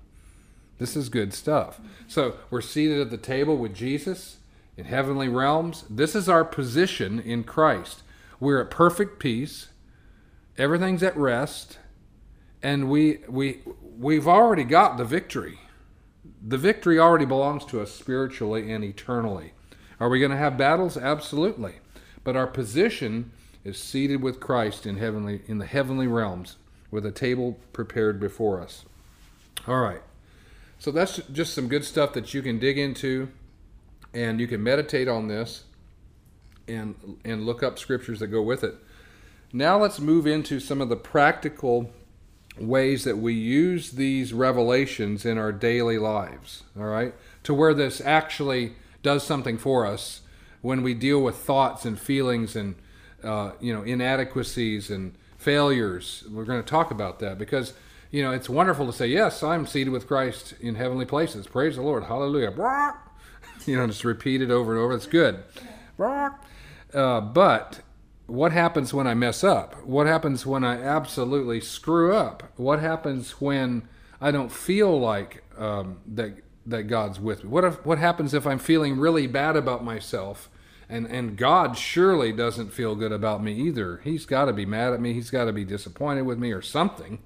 This 0.78 0.96
is 0.96 1.08
good 1.08 1.32
stuff. 1.32 1.80
So, 2.08 2.38
we're 2.50 2.60
seated 2.60 3.00
at 3.00 3.10
the 3.10 3.18
table 3.18 3.56
with 3.56 3.72
Jesus 3.72 4.38
in 4.76 4.86
heavenly 4.86 5.28
realms. 5.28 5.84
This 5.88 6.16
is 6.16 6.28
our 6.28 6.44
position 6.44 7.20
in 7.20 7.44
Christ. 7.44 8.02
We're 8.40 8.60
at 8.62 8.70
perfect 8.70 9.20
peace. 9.20 9.68
Everything's 10.58 11.04
at 11.04 11.16
rest, 11.16 11.78
and 12.64 12.90
we 12.90 13.20
we 13.28 13.60
we've 13.96 14.26
already 14.26 14.64
got 14.64 14.96
the 14.96 15.04
victory. 15.04 15.60
The 16.42 16.58
victory 16.58 16.98
already 16.98 17.26
belongs 17.26 17.64
to 17.66 17.80
us 17.80 17.92
spiritually 17.92 18.72
and 18.72 18.82
eternally. 18.82 19.52
Are 19.98 20.08
we 20.08 20.18
going 20.18 20.30
to 20.30 20.36
have 20.36 20.56
battles? 20.56 20.96
Absolutely. 20.96 21.74
But 22.24 22.36
our 22.36 22.46
position 22.46 23.32
is 23.64 23.78
seated 23.78 24.22
with 24.22 24.40
Christ 24.40 24.86
in 24.86 24.96
heavenly 24.96 25.42
in 25.46 25.58
the 25.58 25.66
heavenly 25.66 26.06
realms 26.06 26.56
with 26.90 27.04
a 27.04 27.12
table 27.12 27.58
prepared 27.72 28.18
before 28.18 28.60
us. 28.60 28.84
All 29.68 29.80
right. 29.80 30.02
So 30.78 30.90
that's 30.90 31.18
just 31.32 31.52
some 31.52 31.68
good 31.68 31.84
stuff 31.84 32.14
that 32.14 32.32
you 32.32 32.40
can 32.40 32.58
dig 32.58 32.78
into 32.78 33.28
and 34.14 34.40
you 34.40 34.46
can 34.46 34.62
meditate 34.62 35.08
on 35.08 35.28
this 35.28 35.64
and 36.66 37.18
and 37.24 37.44
look 37.44 37.62
up 37.62 37.78
scriptures 37.78 38.20
that 38.20 38.28
go 38.28 38.40
with 38.42 38.64
it. 38.64 38.74
Now 39.52 39.78
let's 39.78 40.00
move 40.00 40.26
into 40.26 40.60
some 40.60 40.80
of 40.80 40.88
the 40.88 40.96
practical 40.96 41.90
ways 42.60 43.04
that 43.04 43.18
we 43.18 43.32
use 43.32 43.92
these 43.92 44.32
revelations 44.32 45.24
in 45.24 45.38
our 45.38 45.52
daily 45.52 45.98
lives, 45.98 46.62
all 46.78 46.84
right? 46.84 47.14
To 47.44 47.54
where 47.54 47.74
this 47.74 48.00
actually 48.00 48.74
does 49.02 49.22
something 49.24 49.56
for 49.56 49.86
us 49.86 50.20
when 50.62 50.82
we 50.82 50.94
deal 50.94 51.20
with 51.20 51.36
thoughts 51.36 51.84
and 51.84 51.98
feelings 51.98 52.54
and 52.54 52.74
uh, 53.24 53.52
you 53.60 53.72
know 53.72 53.82
inadequacies 53.82 54.90
and 54.90 55.14
failures. 55.38 56.24
We're 56.30 56.44
going 56.44 56.62
to 56.62 56.68
talk 56.68 56.90
about 56.90 57.18
that 57.20 57.38
because 57.38 57.72
you 58.10 58.22
know 58.22 58.32
it's 58.32 58.48
wonderful 58.48 58.86
to 58.86 58.92
say 58.92 59.06
yes, 59.06 59.42
I'm 59.42 59.66
seated 59.66 59.90
with 59.90 60.06
Christ 60.06 60.54
in 60.60 60.74
heavenly 60.74 61.06
places. 61.06 61.46
Praise 61.46 61.76
the 61.76 61.82
Lord, 61.82 62.04
Hallelujah. 62.04 62.52
You 63.66 63.76
know, 63.76 63.86
just 63.86 64.04
repeat 64.04 64.40
it 64.40 64.50
over 64.50 64.72
and 64.72 64.80
over. 64.80 64.94
It's 64.94 65.06
good. 65.06 65.42
Uh, 66.92 67.20
but 67.20 67.80
what 68.30 68.52
happens 68.52 68.94
when 68.94 69.06
I 69.06 69.14
mess 69.14 69.42
up? 69.42 69.84
What 69.84 70.06
happens 70.06 70.46
when 70.46 70.64
I 70.64 70.80
absolutely 70.80 71.60
screw 71.60 72.14
up? 72.14 72.52
What 72.56 72.78
happens 72.78 73.40
when 73.40 73.88
I 74.20 74.30
don't 74.30 74.52
feel 74.52 74.98
like 74.98 75.42
um, 75.58 75.98
that 76.06 76.36
that 76.66 76.84
God's 76.84 77.18
with 77.18 77.42
me? 77.42 77.50
What 77.50 77.64
if, 77.64 77.84
what 77.84 77.98
happens 77.98 78.32
if 78.32 78.46
I'm 78.46 78.58
feeling 78.58 78.98
really 78.98 79.26
bad 79.26 79.56
about 79.56 79.84
myself? 79.84 80.48
And 80.88 81.06
and 81.06 81.36
God 81.36 81.76
surely 81.76 82.32
doesn't 82.32 82.72
feel 82.72 82.94
good 82.94 83.12
about 83.12 83.42
me 83.42 83.52
either. 83.52 84.00
He's 84.04 84.26
got 84.26 84.44
to 84.44 84.52
be 84.52 84.66
mad 84.66 84.92
at 84.92 85.00
me. 85.00 85.12
He's 85.12 85.30
got 85.30 85.46
to 85.46 85.52
be 85.52 85.64
disappointed 85.64 86.22
with 86.22 86.38
me 86.38 86.52
or 86.52 86.62
something. 86.62 87.18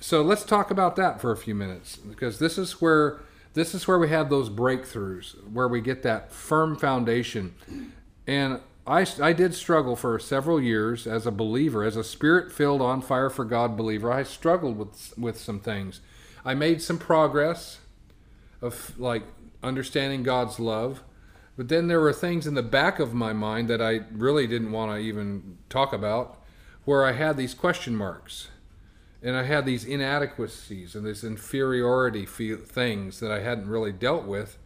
So 0.00 0.22
let's 0.22 0.44
talk 0.44 0.70
about 0.70 0.96
that 0.96 1.20
for 1.20 1.32
a 1.32 1.36
few 1.36 1.54
minutes 1.54 1.96
because 1.96 2.38
this 2.38 2.58
is 2.58 2.80
where 2.82 3.20
this 3.54 3.74
is 3.74 3.88
where 3.88 3.98
we 3.98 4.10
have 4.10 4.28
those 4.28 4.50
breakthroughs, 4.50 5.34
where 5.50 5.68
we 5.68 5.80
get 5.80 6.02
that 6.02 6.32
firm 6.32 6.76
foundation. 6.76 7.54
And 8.26 8.60
I, 8.88 9.06
I 9.20 9.34
did 9.34 9.54
struggle 9.54 9.96
for 9.96 10.18
several 10.18 10.60
years 10.60 11.06
as 11.06 11.26
a 11.26 11.30
believer, 11.30 11.84
as 11.84 11.96
a 11.96 12.02
spirit 12.02 12.50
filled, 12.50 12.80
on 12.80 13.02
fire 13.02 13.28
for 13.28 13.44
God 13.44 13.76
believer. 13.76 14.10
I 14.10 14.22
struggled 14.22 14.78
with, 14.78 15.12
with 15.18 15.38
some 15.38 15.60
things. 15.60 16.00
I 16.44 16.54
made 16.54 16.80
some 16.80 16.98
progress 16.98 17.80
of 18.62 18.98
like 18.98 19.24
understanding 19.62 20.22
God's 20.22 20.58
love. 20.58 21.02
But 21.56 21.68
then 21.68 21.88
there 21.88 22.00
were 22.00 22.12
things 22.12 22.46
in 22.46 22.54
the 22.54 22.62
back 22.62 22.98
of 22.98 23.12
my 23.12 23.32
mind 23.32 23.68
that 23.68 23.82
I 23.82 24.00
really 24.12 24.46
didn't 24.46 24.72
want 24.72 24.92
to 24.92 24.98
even 24.98 25.58
talk 25.68 25.92
about, 25.92 26.40
where 26.84 27.04
I 27.04 27.12
had 27.12 27.36
these 27.36 27.52
question 27.52 27.96
marks, 27.96 28.48
and 29.22 29.36
I 29.36 29.42
had 29.42 29.66
these 29.66 29.84
inadequacies 29.84 30.94
and 30.94 31.04
these 31.04 31.24
inferiority 31.24 32.24
things 32.24 33.20
that 33.20 33.32
I 33.32 33.40
hadn't 33.40 33.68
really 33.68 33.92
dealt 33.92 34.24
with, 34.24 34.56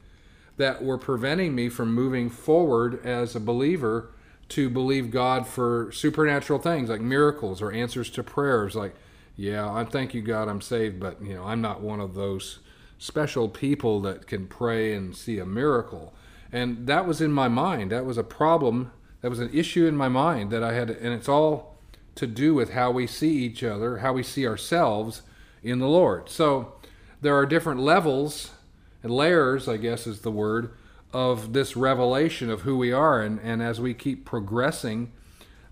that 0.62 0.84
were 0.84 0.96
preventing 0.96 1.56
me 1.56 1.68
from 1.68 1.92
moving 1.92 2.30
forward 2.30 3.04
as 3.04 3.34
a 3.34 3.40
believer 3.40 4.12
to 4.48 4.70
believe 4.70 5.10
God 5.10 5.44
for 5.44 5.90
supernatural 5.90 6.60
things 6.60 6.88
like 6.88 7.00
miracles 7.00 7.60
or 7.60 7.72
answers 7.72 8.08
to 8.10 8.22
prayers. 8.22 8.76
Like, 8.76 8.94
yeah, 9.36 9.68
I 9.68 9.84
thank 9.84 10.14
you, 10.14 10.22
God, 10.22 10.46
I'm 10.46 10.60
saved, 10.60 11.00
but 11.00 11.20
you 11.20 11.34
know, 11.34 11.42
I'm 11.42 11.60
not 11.60 11.80
one 11.80 11.98
of 11.98 12.14
those 12.14 12.60
special 12.96 13.48
people 13.48 14.00
that 14.02 14.28
can 14.28 14.46
pray 14.46 14.94
and 14.94 15.16
see 15.16 15.40
a 15.40 15.44
miracle. 15.44 16.14
And 16.52 16.86
that 16.86 17.08
was 17.08 17.20
in 17.20 17.32
my 17.32 17.48
mind. 17.48 17.90
That 17.90 18.06
was 18.06 18.16
a 18.16 18.22
problem. 18.22 18.92
That 19.20 19.30
was 19.30 19.40
an 19.40 19.50
issue 19.52 19.86
in 19.86 19.96
my 19.96 20.08
mind 20.08 20.52
that 20.52 20.62
I 20.62 20.74
had, 20.74 20.90
and 20.90 21.12
it's 21.12 21.28
all 21.28 21.76
to 22.14 22.28
do 22.28 22.54
with 22.54 22.70
how 22.70 22.92
we 22.92 23.08
see 23.08 23.38
each 23.38 23.64
other, 23.64 23.98
how 23.98 24.12
we 24.12 24.22
see 24.22 24.46
ourselves 24.46 25.22
in 25.60 25.80
the 25.80 25.88
Lord. 25.88 26.28
So 26.28 26.74
there 27.20 27.34
are 27.34 27.46
different 27.46 27.80
levels 27.80 28.51
and 29.02 29.12
layers, 29.12 29.68
I 29.68 29.76
guess 29.76 30.06
is 30.06 30.20
the 30.20 30.30
word, 30.30 30.72
of 31.12 31.52
this 31.52 31.76
revelation 31.76 32.50
of 32.50 32.62
who 32.62 32.76
we 32.76 32.92
are. 32.92 33.20
And, 33.20 33.38
and 33.40 33.62
as 33.62 33.80
we 33.80 33.94
keep 33.94 34.24
progressing 34.24 35.12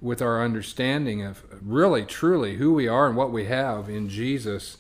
with 0.01 0.23
our 0.23 0.43
understanding 0.43 1.23
of 1.23 1.45
really, 1.63 2.05
truly 2.05 2.57
who 2.57 2.73
we 2.73 2.89
are 2.89 3.07
and 3.07 3.17
what 3.17 3.33
we 3.33 3.47
have 3.47 3.89
in 3.89 4.09
Jesus, 4.09 4.79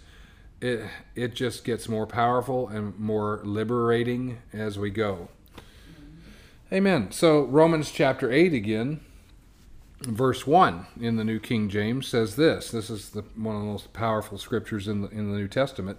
it, 0.60 0.84
it 1.14 1.34
just 1.34 1.64
gets 1.64 1.88
more 1.88 2.06
powerful 2.06 2.68
and 2.68 2.98
more 2.98 3.40
liberating 3.44 4.38
as 4.52 4.78
we 4.78 4.90
go. 4.90 5.28
Amen. 6.72 7.10
So, 7.10 7.42
Romans 7.44 7.90
chapter 7.90 8.30
8 8.30 8.52
again, 8.52 9.00
verse 10.02 10.46
1 10.46 10.86
in 11.00 11.16
the 11.16 11.24
New 11.24 11.40
King 11.40 11.68
James 11.68 12.06
says 12.06 12.36
this. 12.36 12.70
This 12.70 12.90
is 12.90 13.10
the, 13.10 13.22
one 13.34 13.56
of 13.56 13.62
the 13.62 13.68
most 13.68 13.92
powerful 13.92 14.38
scriptures 14.38 14.86
in 14.86 15.02
the, 15.02 15.08
in 15.08 15.32
the 15.32 15.38
New 15.38 15.48
Testament. 15.48 15.98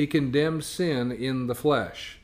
he 0.00 0.06
condemned 0.06 0.64
sin 0.64 1.12
in 1.12 1.46
the 1.46 1.54
flesh. 1.54 2.18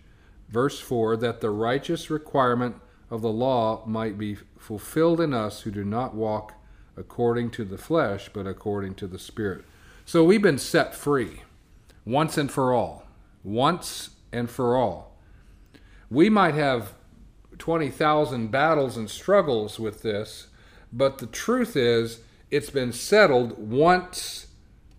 Verse 0.48 0.80
4 0.80 1.18
that 1.18 1.42
the 1.42 1.50
righteous 1.50 2.08
requirement 2.08 2.76
of 3.10 3.20
the 3.20 3.30
law 3.30 3.84
might 3.84 4.16
be 4.16 4.38
fulfilled 4.58 5.20
in 5.20 5.34
us 5.34 5.60
who 5.60 5.70
do 5.70 5.84
not 5.84 6.14
walk 6.14 6.54
according 6.96 7.50
to 7.50 7.66
the 7.66 7.76
flesh, 7.76 8.30
but 8.32 8.46
according 8.46 8.94
to 8.94 9.06
the 9.06 9.18
Spirit. 9.18 9.62
So 10.06 10.24
we've 10.24 10.40
been 10.40 10.56
set 10.56 10.94
free 10.94 11.42
once 12.06 12.38
and 12.38 12.50
for 12.50 12.72
all. 12.72 13.04
Once 13.44 14.08
and 14.32 14.48
for 14.48 14.74
all. 14.74 15.14
We 16.08 16.30
might 16.30 16.54
have 16.54 16.94
20,000 17.58 18.50
battles 18.50 18.96
and 18.96 19.10
struggles 19.10 19.78
with 19.78 20.00
this, 20.00 20.46
but 20.90 21.18
the 21.18 21.26
truth 21.26 21.76
is, 21.76 22.20
it's 22.50 22.70
been 22.70 22.92
settled 22.94 23.58
once 23.58 24.46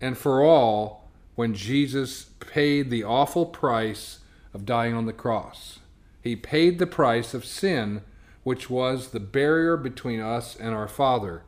and 0.00 0.16
for 0.16 0.44
all 0.44 0.97
when 1.38 1.54
Jesus 1.54 2.24
paid 2.40 2.90
the 2.90 3.04
awful 3.04 3.46
price 3.46 4.18
of 4.52 4.66
dying 4.66 4.92
on 4.92 5.06
the 5.06 5.12
cross. 5.12 5.78
He 6.20 6.34
paid 6.34 6.80
the 6.80 6.86
price 6.86 7.32
of 7.32 7.44
sin, 7.44 8.02
which 8.42 8.68
was 8.68 9.10
the 9.10 9.20
barrier 9.20 9.76
between 9.76 10.18
us 10.18 10.56
and 10.56 10.74
our 10.74 10.88
Father. 10.88 11.44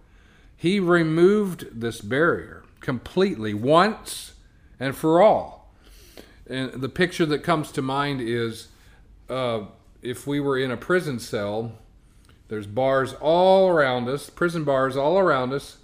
He 0.57 0.79
removed 0.79 1.67
this 1.73 2.01
barrier 2.03 2.63
completely, 2.79 3.53
once 3.53 4.35
and 4.79 4.95
for 4.95 5.21
all. 5.21 5.75
And 6.49 6.71
the 6.75 6.89
picture 6.89 7.27
that 7.27 7.43
comes 7.43 7.73
to 7.73 7.83
mind 7.83 8.21
is 8.21 8.69
uh, 9.29 9.63
if 10.03 10.25
we 10.25 10.39
were 10.39 10.57
in 10.57 10.71
a 10.71 10.77
prison 10.77 11.19
cell, 11.19 11.73
there's 12.47 12.69
bars 12.69 13.15
all 13.15 13.69
around 13.69 14.09
us, 14.09 14.31
prison 14.31 14.63
bars 14.63 14.97
all 14.97 15.19
around 15.19 15.53
us, 15.53 15.79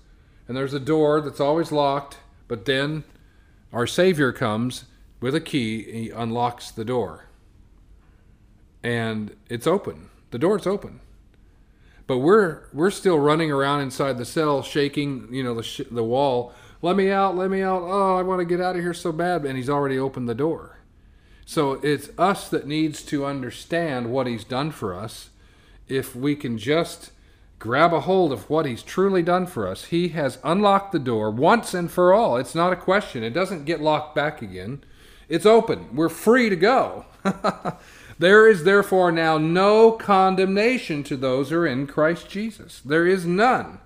and 0.47 0.57
there's 0.57 0.75
a 0.75 0.79
door 0.79 1.21
that's 1.21 1.41
always 1.41 1.73
locked, 1.73 2.19
but 2.47 2.67
then 2.67 3.03
our 3.77 3.87
Savior 3.87 4.33
comes 4.33 4.87
with 5.21 5.35
a 5.35 5.41
key, 5.41 5.83
he 5.83 6.09
unlocks 6.09 6.71
the 6.71 6.85
door. 6.85 7.27
And 8.83 9.37
it's 9.51 9.67
open. 9.67 10.09
The 10.31 10.39
door's 10.39 10.67
open. 10.67 11.01
But 12.07 12.19
we're 12.19 12.69
we're 12.73 12.91
still 12.91 13.19
running 13.19 13.53
around 13.53 13.83
inside 13.83 14.17
the 14.17 14.25
cell 14.25 14.63
shaking, 14.63 15.29
you 15.31 15.45
know, 15.45 15.55
the 15.55 15.63
sh- 15.63 15.83
the 15.91 16.03
wall. 16.03 16.55
Let 16.81 16.97
me 16.97 17.11
out, 17.11 17.37
let 17.37 17.51
me 17.51 17.61
out. 17.61 17.83
Oh, 17.83 18.17
I 18.17 18.23
want 18.23 18.39
to 18.39 18.47
get 18.47 18.63
out 18.63 18.77
of 18.77 18.83
here 18.83 18.95
so 18.95 19.13
bad, 19.13 19.45
and 19.45 19.59
he's 19.59 19.69
already 19.69 19.99
opened 19.99 20.27
the 20.27 20.35
door. 20.35 20.79
So 21.45 21.75
it's 21.75 22.09
us 22.17 22.49
that 22.49 22.67
needs 22.67 23.03
to 23.03 23.27
understand 23.27 24.11
what 24.11 24.27
he's 24.27 24.45
done 24.45 24.71
for 24.71 24.95
us. 24.95 25.29
If 25.87 26.17
we 26.17 26.35
can 26.35 26.57
just 26.57 27.11
grab 27.59 27.93
a 27.93 28.01
hold 28.01 28.33
of 28.33 28.49
what 28.51 28.67
he's 28.67 28.83
truly 28.83 29.23
done 29.23 29.47
for 29.47 29.67
us, 29.67 29.87
he 29.87 30.09
has 30.09 30.39
unlocked 30.45 30.93
the 30.93 30.99
door 30.99 31.31
once 31.31 31.75
and 31.75 31.91
for 31.91 32.13
all. 32.13 32.37
It's 32.37 32.55
not 32.55 32.73
a 32.73 32.77
question. 32.77 33.23
It 33.23 33.31
doesn't 33.31 33.65
get 33.65 33.81
locked 33.81 34.15
back 34.15 34.43
again. 34.43 34.85
It's 35.29 35.47
open. 35.47 35.95
We're 35.95 36.09
free 36.09 36.49
to 36.51 36.57
go. 36.57 37.07
there 38.19 38.49
is 38.49 38.65
therefore 38.65 39.11
now 39.11 39.39
no 39.39 39.93
condemnation 39.93 41.03
to 41.05 41.17
those 41.17 41.51
who 41.51 41.57
are 41.57 41.67
in 41.67 41.87
Christ 41.87 42.29
Jesus. 42.29 42.81
There 42.85 43.07
is 43.07 43.27
none. 43.27 43.81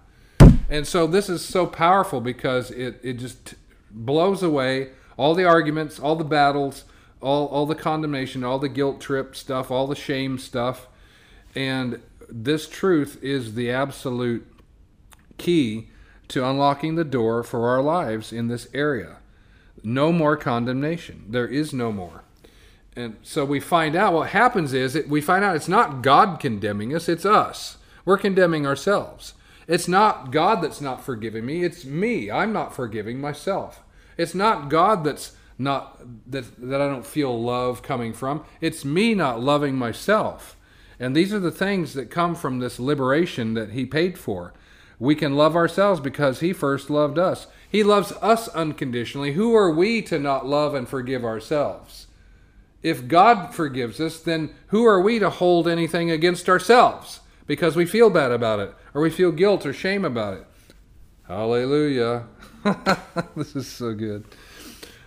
And 0.69 0.87
so 0.87 1.07
this 1.07 1.29
is 1.29 1.45
so 1.45 1.67
powerful 1.67 2.21
because 2.21 2.71
it, 2.71 3.01
it 3.03 3.15
just 3.15 3.55
blows 3.91 4.43
away 4.43 4.91
all 5.17 5.35
the 5.35 5.45
arguments, 5.45 5.99
all 5.99 6.17
the 6.17 6.25
battles, 6.25 6.85
all, 7.21 7.47
all 7.49 7.67
the 7.67 7.75
condemnation, 7.75 8.45
all 8.45 8.59
the 8.59 8.69
guilt 8.69 9.01
trip 9.01 9.35
stuff, 9.35 9.71
all 9.71 9.87
the 9.87 9.97
shame 9.97 10.39
stuff. 10.39 10.87
And 11.55 12.01
this 12.31 12.69
truth 12.69 13.19
is 13.23 13.55
the 13.55 13.71
absolute 13.71 14.47
key 15.39 15.89
to 16.29 16.47
unlocking 16.47 16.95
the 16.95 17.05
door 17.05 17.43
for 17.43 17.69
our 17.69 17.83
lives 17.83 18.33
in 18.33 18.49
this 18.49 18.69
area. 18.73 19.17
No 19.83 20.13
more 20.13 20.37
condemnation. 20.37 21.25
There 21.29 21.49
is 21.49 21.73
no 21.73 21.91
more. 21.93 22.25
And 22.97 23.17
so 23.23 23.45
we 23.45 23.61
find 23.61 23.97
out 23.97 24.13
what 24.13 24.31
happens 24.31 24.73
is 24.73 24.95
it, 24.95 25.09
we 25.09 25.21
find 25.21 25.45
out 25.45 25.57
it's 25.57 25.69
not 25.69 26.03
God 26.03 26.41
condemning 26.41 26.95
us, 26.95 27.09
it's 27.09 27.25
us. 27.25 27.79
We're 28.05 28.19
condemning 28.19 28.67
ourselves. 28.67 29.35
It's 29.67 29.89
not 29.89 30.33
God 30.33 30.63
that's 30.63 30.81
not 30.81 31.05
forgiving 31.05 31.47
me, 31.47 31.65
it's 31.65 31.85
me. 31.85 32.31
I'm 32.31 32.53
not 32.53 32.75
forgiving 32.75 33.21
myself. 33.21 33.83
It's 34.17 34.35
not 34.35 34.69
God 34.69 35.05
that's 35.05 35.37
not 35.59 36.01
that 36.31 36.45
that 36.59 36.81
I 36.81 36.89
don't 36.89 37.07
feel 37.07 37.41
love 37.41 37.83
coming 37.83 38.13
from. 38.13 38.45
It's 38.61 38.85
me 38.85 39.15
not 39.15 39.41
loving 39.41 39.77
myself. 39.77 40.57
And 41.01 41.17
these 41.17 41.33
are 41.33 41.41
the 41.41 41.51
things 41.51 41.95
that 41.95 42.11
come 42.11 42.35
from 42.35 42.59
this 42.59 42.79
liberation 42.79 43.55
that 43.55 43.71
he 43.71 43.87
paid 43.87 44.19
for. 44.19 44.53
We 44.99 45.15
can 45.15 45.35
love 45.35 45.57
ourselves 45.57 45.99
because 45.99 46.41
he 46.41 46.53
first 46.53 46.91
loved 46.91 47.19
us. 47.19 47.47
He 47.71 47.83
loves 47.83 48.13
us 48.21 48.49
unconditionally. 48.49 49.33
Who 49.33 49.55
are 49.57 49.71
we 49.71 50.03
to 50.03 50.19
not 50.19 50.47
love 50.47 50.75
and 50.75 50.87
forgive 50.87 51.25
ourselves? 51.25 52.07
If 52.83 53.09
God 53.09 53.55
forgives 53.55 53.99
us, 53.99 54.21
then 54.21 54.55
who 54.69 54.85
are 54.85 55.01
we 55.01 55.19
to 55.19 55.31
hold 55.31 55.67
anything 55.67 56.11
against 56.11 56.51
ourselves 56.51 57.21
because 57.47 57.77
we 57.77 57.87
feel 57.87 58.11
bad 58.11 58.31
about 58.31 58.61
it 58.61 58.75
or 58.93 59.01
we 59.01 59.11
feel 59.11 59.33
guilt 59.33 59.65
or 59.65 59.73
shame 59.73 60.05
about 60.05 60.35
it? 60.35 60.47
Hallelujah. 61.27 62.27
this 63.37 63.57
is 63.57 63.67
so 63.67 63.95
good. 63.95 64.25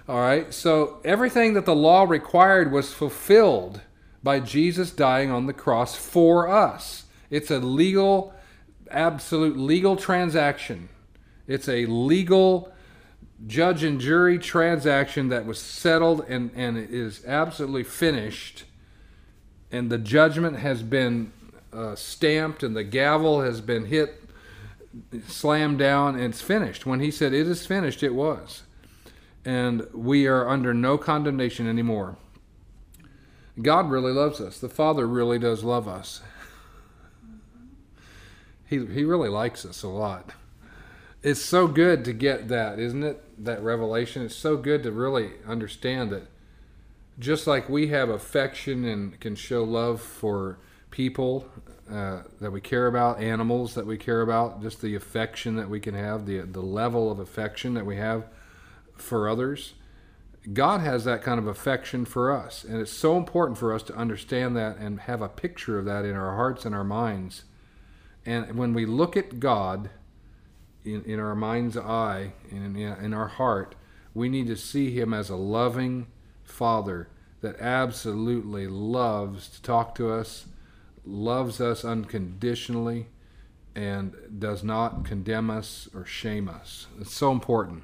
All 0.09 0.19
right, 0.19 0.51
so 0.53 0.99
everything 1.05 1.53
that 1.53 1.65
the 1.65 1.75
law 1.75 2.03
required 2.03 2.71
was 2.71 2.91
fulfilled 2.91 3.81
by 4.23 4.39
Jesus 4.39 4.91
dying 4.91 5.29
on 5.29 5.45
the 5.45 5.53
cross 5.53 5.95
for 5.95 6.47
us. 6.47 7.05
It's 7.29 7.51
a 7.51 7.59
legal, 7.59 8.33
absolute 8.89 9.57
legal 9.57 9.95
transaction. 9.97 10.89
It's 11.45 11.67
a 11.67 11.85
legal 11.85 12.71
judge 13.45 13.83
and 13.83 13.99
jury 13.99 14.39
transaction 14.39 15.29
that 15.29 15.45
was 15.45 15.59
settled 15.59 16.25
and, 16.29 16.51
and 16.55 16.77
is 16.77 17.25
absolutely 17.25 17.83
finished. 17.83 18.63
And 19.71 19.89
the 19.89 19.97
judgment 19.97 20.59
has 20.59 20.83
been 20.83 21.33
uh, 21.73 21.95
stamped 21.95 22.63
and 22.63 22.75
the 22.75 22.83
gavel 22.83 23.41
has 23.41 23.59
been 23.59 23.85
hit, 23.85 24.23
slammed 25.27 25.79
down, 25.79 26.15
and 26.15 26.25
it's 26.25 26.41
finished. 26.41 26.85
When 26.85 26.99
he 26.99 27.11
said 27.11 27.33
it 27.33 27.47
is 27.47 27.65
finished, 27.65 28.03
it 28.03 28.13
was. 28.13 28.63
And 29.43 29.87
we 29.93 30.27
are 30.27 30.47
under 30.47 30.73
no 30.73 30.97
condemnation 30.97 31.67
anymore. 31.67 32.15
God 33.61 33.89
really 33.89 34.11
loves 34.11 34.41
us. 34.41 34.59
The 34.59 34.69
Father 34.69 35.07
really 35.07 35.39
does 35.39 35.63
love 35.63 35.87
us. 35.87 36.21
He, 38.65 38.85
he 38.85 39.03
really 39.03 39.29
likes 39.29 39.65
us 39.65 39.83
a 39.83 39.87
lot 39.87 40.31
it's 41.23 41.41
so 41.41 41.67
good 41.67 42.03
to 42.05 42.13
get 42.13 42.49
that, 42.49 42.77
isn't 42.77 43.03
it? 43.03 43.23
That 43.43 43.63
revelation. 43.63 44.23
It's 44.23 44.35
so 44.35 44.57
good 44.57 44.83
to 44.83 44.91
really 44.91 45.31
understand 45.47 46.11
that 46.11 46.27
just 47.17 47.47
like 47.47 47.69
we 47.69 47.87
have 47.87 48.09
affection 48.09 48.83
and 48.85 49.17
can 49.19 49.35
show 49.35 49.63
love 49.63 50.01
for 50.01 50.57
people 50.91 51.47
uh, 51.89 52.23
that 52.41 52.51
we 52.51 52.59
care 52.59 52.87
about, 52.87 53.21
animals 53.21 53.75
that 53.75 53.85
we 53.85 53.97
care 53.97 54.21
about, 54.21 54.61
just 54.61 54.81
the 54.81 54.95
affection 54.95 55.55
that 55.55 55.69
we 55.69 55.79
can 55.79 55.95
have, 55.95 56.25
the 56.25 56.39
the 56.39 56.61
level 56.61 57.09
of 57.09 57.19
affection 57.19 57.73
that 57.75 57.85
we 57.85 57.95
have 57.95 58.25
for 58.95 59.29
others. 59.29 59.73
God 60.51 60.81
has 60.81 61.05
that 61.05 61.21
kind 61.21 61.39
of 61.39 61.47
affection 61.47 62.03
for 62.03 62.31
us, 62.31 62.65
and 62.65 62.81
it's 62.81 62.91
so 62.91 63.15
important 63.15 63.57
for 63.57 63.73
us 63.73 63.83
to 63.83 63.95
understand 63.95 64.57
that 64.57 64.77
and 64.77 65.01
have 65.01 65.21
a 65.21 65.29
picture 65.29 65.79
of 65.79 65.85
that 65.85 66.03
in 66.03 66.15
our 66.15 66.35
hearts 66.35 66.65
and 66.65 66.75
our 66.75 66.83
minds. 66.83 67.43
And 68.25 68.57
when 68.57 68.73
we 68.73 68.85
look 68.85 69.15
at 69.15 69.39
God 69.39 69.89
in, 70.83 71.03
in 71.03 71.19
our 71.19 71.35
mind's 71.35 71.77
eye 71.77 72.33
and 72.51 72.75
in, 72.75 72.81
in 72.81 73.13
our 73.13 73.27
heart, 73.27 73.75
we 74.13 74.27
need 74.27 74.47
to 74.47 74.57
see 74.57 74.91
him 74.91 75.13
as 75.13 75.29
a 75.29 75.35
loving 75.35 76.07
father 76.43 77.07
that 77.41 77.59
absolutely 77.59 78.67
loves 78.67 79.49
to 79.49 79.61
talk 79.61 79.95
to 79.95 80.11
us, 80.11 80.45
loves 81.05 81.61
us 81.61 81.85
unconditionally, 81.85 83.07
and 83.75 84.13
does 84.39 84.63
not 84.63 85.03
condemn 85.05 85.49
us 85.49 85.89
or 85.93 86.05
shame 86.05 86.47
us. 86.47 86.87
It's 86.99 87.13
so 87.13 87.31
important. 87.31 87.83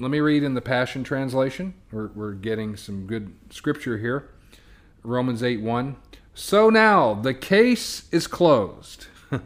Let 0.00 0.10
me 0.10 0.20
read 0.20 0.42
in 0.42 0.54
the 0.54 0.60
Passion 0.60 1.04
Translation. 1.04 1.74
We're, 1.90 2.08
we're 2.08 2.32
getting 2.32 2.76
some 2.76 3.06
good 3.06 3.34
scripture 3.50 3.98
here. 3.98 4.30
Romans 5.02 5.42
8 5.42 5.60
1. 5.60 5.96
So 6.34 6.70
now 6.70 7.14
the 7.14 7.34
case 7.34 8.08
is 8.12 8.26
closed. 8.26 9.06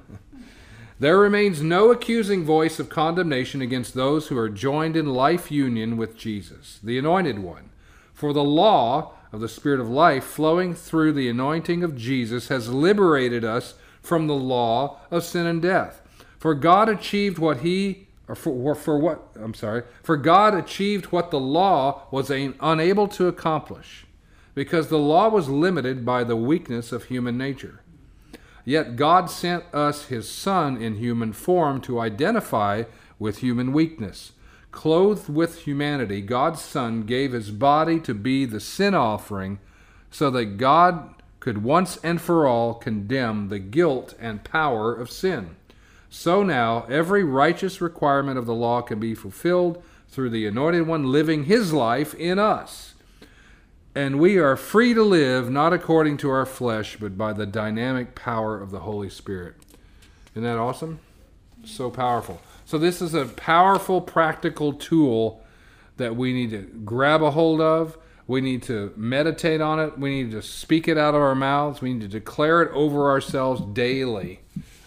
There 1.02 1.18
remains 1.18 1.60
no 1.60 1.90
accusing 1.90 2.44
voice 2.44 2.78
of 2.78 2.88
condemnation 2.88 3.60
against 3.60 3.94
those 3.94 4.28
who 4.28 4.38
are 4.38 4.48
joined 4.48 4.96
in 4.96 5.06
life 5.06 5.50
union 5.50 5.96
with 5.96 6.16
Jesus, 6.16 6.78
the 6.80 6.96
Anointed 6.96 7.40
One. 7.40 7.70
For 8.14 8.32
the 8.32 8.44
law 8.44 9.14
of 9.32 9.40
the 9.40 9.48
Spirit 9.48 9.80
of 9.80 9.88
life 9.88 10.22
flowing 10.22 10.76
through 10.76 11.14
the 11.14 11.28
anointing 11.28 11.82
of 11.82 11.96
Jesus 11.96 12.46
has 12.50 12.68
liberated 12.68 13.44
us 13.44 13.74
from 14.00 14.28
the 14.28 14.36
law 14.36 15.00
of 15.10 15.24
sin 15.24 15.44
and 15.44 15.60
death. 15.60 16.02
For 16.38 16.54
God 16.54 16.88
achieved 16.88 17.40
what 17.40 17.62
he 17.62 18.06
or 18.28 18.34
for, 18.34 18.74
for 18.74 18.98
what 18.98 19.28
I'm 19.34 19.54
sorry, 19.54 19.82
for 20.02 20.16
God 20.16 20.54
achieved 20.54 21.06
what 21.06 21.30
the 21.30 21.40
law 21.40 22.04
was 22.10 22.30
unable 22.30 23.08
to 23.08 23.26
accomplish, 23.26 24.06
because 24.54 24.88
the 24.88 24.98
law 24.98 25.28
was 25.28 25.48
limited 25.48 26.04
by 26.04 26.24
the 26.24 26.36
weakness 26.36 26.92
of 26.92 27.04
human 27.04 27.36
nature. 27.36 27.80
Yet 28.64 28.96
God 28.96 29.28
sent 29.28 29.64
us 29.74 30.06
his 30.06 30.30
Son 30.30 30.80
in 30.80 30.96
human 30.96 31.32
form 31.32 31.80
to 31.82 31.98
identify 32.00 32.84
with 33.18 33.38
human 33.38 33.72
weakness. 33.72 34.32
Clothed 34.70 35.28
with 35.28 35.62
humanity, 35.62 36.22
God's 36.22 36.62
Son 36.62 37.02
gave 37.02 37.32
his 37.32 37.50
body 37.50 38.00
to 38.00 38.14
be 38.14 38.44
the 38.44 38.60
sin 38.60 38.94
offering 38.94 39.58
so 40.10 40.30
that 40.30 40.56
God 40.58 41.14
could 41.40 41.64
once 41.64 41.98
and 42.04 42.20
for 42.20 42.46
all 42.46 42.74
condemn 42.74 43.48
the 43.48 43.58
guilt 43.58 44.14
and 44.20 44.44
power 44.44 44.94
of 44.94 45.10
sin. 45.10 45.56
So 46.14 46.42
now, 46.42 46.84
every 46.90 47.24
righteous 47.24 47.80
requirement 47.80 48.36
of 48.36 48.44
the 48.44 48.54
law 48.54 48.82
can 48.82 49.00
be 49.00 49.14
fulfilled 49.14 49.82
through 50.10 50.28
the 50.28 50.46
Anointed 50.46 50.86
One 50.86 51.10
living 51.10 51.44
his 51.44 51.72
life 51.72 52.12
in 52.12 52.38
us. 52.38 52.92
And 53.94 54.20
we 54.20 54.36
are 54.36 54.54
free 54.54 54.92
to 54.92 55.02
live 55.02 55.50
not 55.50 55.72
according 55.72 56.18
to 56.18 56.28
our 56.28 56.44
flesh, 56.44 56.98
but 57.00 57.16
by 57.16 57.32
the 57.32 57.46
dynamic 57.46 58.14
power 58.14 58.60
of 58.60 58.70
the 58.70 58.80
Holy 58.80 59.08
Spirit. 59.08 59.54
Isn't 60.32 60.42
that 60.42 60.58
awesome? 60.58 61.00
So 61.64 61.88
powerful. 61.90 62.42
So, 62.66 62.76
this 62.76 63.00
is 63.00 63.14
a 63.14 63.24
powerful, 63.24 64.02
practical 64.02 64.74
tool 64.74 65.42
that 65.96 66.14
we 66.14 66.34
need 66.34 66.50
to 66.50 66.70
grab 66.84 67.22
a 67.22 67.30
hold 67.30 67.62
of. 67.62 67.96
We 68.26 68.42
need 68.42 68.62
to 68.64 68.92
meditate 68.98 69.62
on 69.62 69.80
it. 69.80 69.98
We 69.98 70.22
need 70.22 70.32
to 70.32 70.42
speak 70.42 70.88
it 70.88 70.98
out 70.98 71.14
of 71.14 71.22
our 71.22 71.34
mouths. 71.34 71.80
We 71.80 71.94
need 71.94 72.02
to 72.02 72.08
declare 72.08 72.60
it 72.60 72.70
over 72.74 73.08
ourselves 73.08 73.62
daily. 73.72 74.41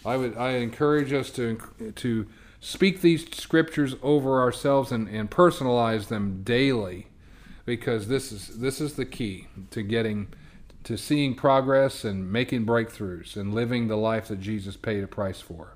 I 0.05 0.17
would 0.17 0.37
I 0.37 0.51
encourage 0.51 1.11
us 1.13 1.29
to 1.31 1.59
to 1.95 2.27
speak 2.59 3.01
these 3.01 3.25
scriptures 3.35 3.95
over 4.01 4.39
ourselves 4.39 4.91
and, 4.91 5.07
and 5.07 5.29
personalize 5.29 6.07
them 6.07 6.41
daily 6.43 7.07
because 7.65 8.07
this 8.07 8.31
is 8.31 8.59
this 8.59 8.79
is 8.79 8.93
the 8.93 9.05
key 9.05 9.47
to 9.71 9.81
getting 9.81 10.27
to 10.83 10.97
seeing 10.97 11.33
progress 11.33 12.03
and 12.03 12.31
making 12.31 12.65
breakthroughs 12.65 13.35
and 13.35 13.53
living 13.53 13.87
the 13.87 13.97
life 13.97 14.27
that 14.27 14.39
Jesus 14.39 14.77
paid 14.77 15.03
a 15.03 15.07
price 15.07 15.41
for. 15.41 15.73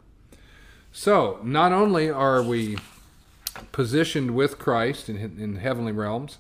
So, 0.92 1.40
not 1.44 1.72
only 1.72 2.10
are 2.10 2.44
we 2.44 2.78
positioned 3.72 4.36
with 4.36 4.60
Christ 4.60 5.10
in, 5.10 5.18
in 5.18 5.58
heavenly 5.58 5.92
realms, 5.92 6.38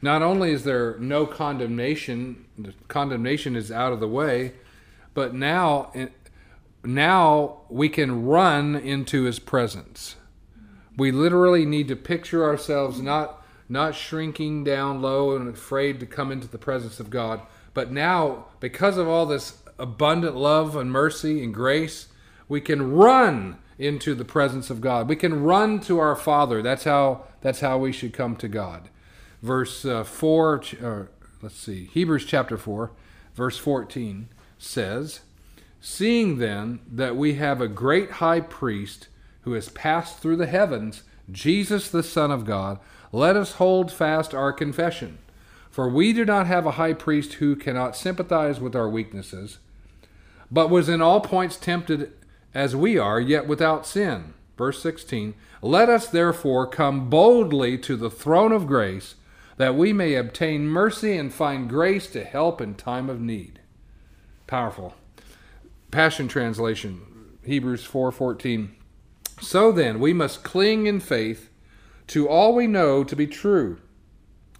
not 0.00 0.22
only 0.22 0.52
is 0.52 0.62
there 0.62 0.96
no 0.98 1.26
condemnation, 1.26 2.44
the 2.56 2.74
condemnation 2.86 3.56
is 3.56 3.72
out 3.72 3.92
of 3.92 3.98
the 3.98 4.08
way, 4.08 4.52
but 5.12 5.34
now 5.34 5.90
now 6.86 7.60
we 7.68 7.88
can 7.88 8.26
run 8.26 8.74
into 8.74 9.24
his 9.24 9.38
presence. 9.38 10.16
We 10.96 11.10
literally 11.10 11.66
need 11.66 11.88
to 11.88 11.96
picture 11.96 12.44
ourselves 12.44 13.00
not 13.00 13.40
not 13.66 13.94
shrinking 13.94 14.62
down 14.62 15.00
low 15.00 15.34
and 15.34 15.48
afraid 15.48 15.98
to 15.98 16.06
come 16.06 16.30
into 16.30 16.46
the 16.46 16.58
presence 16.58 17.00
of 17.00 17.08
God, 17.08 17.40
but 17.72 17.90
now 17.90 18.46
because 18.60 18.98
of 18.98 19.08
all 19.08 19.24
this 19.24 19.62
abundant 19.78 20.36
love 20.36 20.76
and 20.76 20.92
mercy 20.92 21.42
and 21.42 21.54
grace, 21.54 22.08
we 22.46 22.60
can 22.60 22.92
run 22.92 23.56
into 23.78 24.14
the 24.14 24.24
presence 24.24 24.68
of 24.70 24.80
God. 24.80 25.08
We 25.08 25.16
can 25.16 25.42
run 25.42 25.80
to 25.80 25.98
our 25.98 26.14
Father. 26.14 26.62
That's 26.62 26.84
how 26.84 27.24
that's 27.40 27.60
how 27.60 27.78
we 27.78 27.92
should 27.92 28.12
come 28.12 28.36
to 28.36 28.48
God. 28.48 28.88
Verse 29.42 29.84
uh, 29.84 30.04
4 30.04 30.62
uh, 30.82 31.02
let's 31.42 31.56
see. 31.56 31.86
Hebrews 31.92 32.26
chapter 32.26 32.56
4 32.56 32.92
verse 33.34 33.58
14 33.58 34.28
says, 34.58 35.20
"Seeing 35.86 36.38
then 36.38 36.80
that 36.90 37.14
we 37.14 37.34
have 37.34 37.60
a 37.60 37.68
great 37.68 38.12
high 38.12 38.40
priest 38.40 39.08
who 39.42 39.52
has 39.52 39.68
passed 39.68 40.18
through 40.18 40.36
the 40.36 40.46
heavens, 40.46 41.02
Jesus 41.30 41.90
the 41.90 42.02
Son 42.02 42.30
of 42.30 42.46
God, 42.46 42.78
let 43.12 43.36
us 43.36 43.56
hold 43.56 43.92
fast 43.92 44.32
our 44.32 44.50
confession. 44.50 45.18
For 45.70 45.86
we 45.86 46.14
do 46.14 46.24
not 46.24 46.46
have 46.46 46.64
a 46.64 46.80
high 46.80 46.94
priest 46.94 47.34
who 47.34 47.54
cannot 47.54 47.96
sympathize 47.96 48.60
with 48.60 48.74
our 48.74 48.88
weaknesses, 48.88 49.58
but 50.50 50.70
was 50.70 50.88
in 50.88 51.02
all 51.02 51.20
points 51.20 51.58
tempted 51.58 52.14
as 52.54 52.74
we 52.74 52.96
are, 52.96 53.20
yet 53.20 53.46
without 53.46 53.86
sin. 53.86 54.32
Verse 54.56 54.80
16 54.80 55.34
Let 55.60 55.90
us 55.90 56.06
therefore 56.06 56.66
come 56.66 57.10
boldly 57.10 57.76
to 57.76 57.94
the 57.94 58.10
throne 58.10 58.52
of 58.52 58.66
grace, 58.66 59.16
that 59.58 59.74
we 59.74 59.92
may 59.92 60.14
obtain 60.14 60.66
mercy 60.66 61.14
and 61.18 61.30
find 61.30 61.68
grace 61.68 62.06
to 62.12 62.24
help 62.24 62.62
in 62.62 62.74
time 62.74 63.10
of 63.10 63.20
need. 63.20 63.60
Powerful. 64.46 64.94
Passion 65.94 66.26
Translation, 66.26 67.00
Hebrews 67.44 67.84
4:14. 67.84 68.70
So 69.40 69.70
then, 69.70 70.00
we 70.00 70.12
must 70.12 70.42
cling 70.42 70.88
in 70.88 70.98
faith 70.98 71.50
to 72.08 72.28
all 72.28 72.52
we 72.52 72.66
know 72.66 73.04
to 73.04 73.14
be 73.14 73.28
true. 73.28 73.78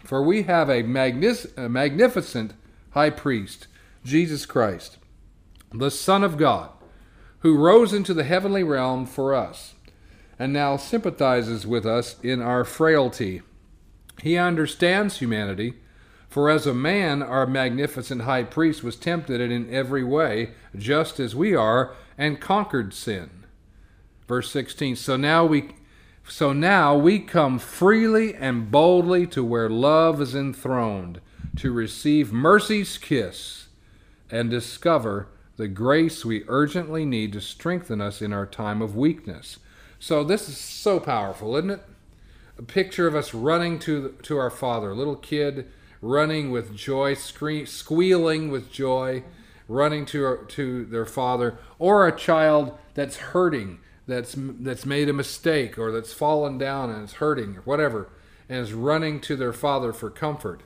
For 0.05 0.23
we 0.23 0.45
have 0.45 0.71
a, 0.71 0.85
a 0.85 1.69
magnificent 1.69 2.55
high 2.91 3.11
priest, 3.11 3.67
Jesus 4.05 4.47
Christ, 4.47 4.99
the 5.73 5.91
Son 5.91 6.23
of 6.23 6.37
God 6.37 6.71
who 7.41 7.59
rose 7.59 7.93
into 7.93 8.15
the 8.15 8.23
heavenly 8.23 8.63
realm 8.63 9.05
for 9.05 9.35
us, 9.35 9.75
and 10.39 10.53
now 10.53 10.77
sympathizes 10.77 11.67
with 11.67 11.85
us 11.85 12.15
in 12.23 12.41
our 12.41 12.65
frailty. 12.65 13.43
He 14.23 14.37
understands 14.37 15.19
humanity, 15.19 15.75
for 16.35 16.51
as 16.51 16.67
a 16.67 16.75
man, 16.75 17.23
our 17.23 17.47
magnificent 17.47 18.23
high 18.23 18.43
priest 18.43 18.83
was 18.83 18.97
tempted 18.97 19.41
in 19.41 19.73
every 19.73 20.03
way, 20.03 20.51
just 20.77 21.21
as 21.21 21.37
we 21.37 21.55
are, 21.55 21.95
and 22.19 22.41
conquered 22.41 22.93
sin. 22.93 23.45
Verse 24.27 24.51
16 24.51 24.97
So 24.97 25.17
now 25.17 25.45
we 25.45 25.77
so 26.27 26.53
now 26.53 26.97
we 26.97 27.21
come 27.21 27.61
freely 27.61 28.35
and 28.35 28.69
boldly 28.69 29.29
to 29.29 29.45
where 29.45 29.71
love 29.71 30.21
is 30.21 30.35
enthroned, 30.35 31.21
to 31.55 31.71
receive 31.71 32.33
mercy's 32.33 32.99
kiss 32.99 33.69
and 34.29 34.51
discover 34.51 35.29
the 35.57 35.69
grace 35.69 36.25
we 36.25 36.43
urgently 36.49 37.05
need 37.05 37.33
to 37.35 37.41
strengthen 37.41 38.01
us 38.01 38.21
in 38.21 38.33
our 38.33 38.45
time 38.45 38.83
of 38.83 38.97
weakness. 38.97 39.59
So 40.01 40.25
this 40.25 40.49
is 40.49 40.59
so 40.59 40.99
powerful, 40.99 41.57
isn't 41.57 41.71
it? 41.71 41.83
A 42.59 42.63
picture 42.63 43.07
of 43.07 43.15
us 43.15 43.33
running 43.33 43.79
to 43.79 44.17
to 44.25 44.37
our 44.37 44.51
Father, 44.51 44.97
little 44.97 45.15
kid 45.15 45.71
running 46.05 46.51
with 46.51 46.77
joy, 46.77 47.15
scree- 47.15 47.65
squealing 47.65 48.51
with 48.51 48.71
joy, 48.71 49.25
running 49.69 50.05
to 50.05 50.45
to 50.49 50.85
their 50.85 51.07
father, 51.07 51.59
or 51.79 52.07
a 52.07 52.17
child 52.17 52.77
that's 52.95 53.17
hurting, 53.17 53.79
that's 54.07 54.35
that's 54.37 54.85
made 54.85 55.09
a 55.09 55.13
mistake, 55.13 55.79
or 55.79 55.91
that's 55.91 56.13
fallen 56.13 56.59
down 56.59 56.91
and 56.91 57.05
is 57.05 57.15
hurting, 57.15 57.57
or 57.57 57.63
whatever, 57.63 58.09
and 58.49 58.59
is 58.59 58.73
running 58.73 59.21
to 59.21 59.35
their 59.35 59.53
father 59.53 59.93
for 59.93 60.11
comfort. 60.11 60.63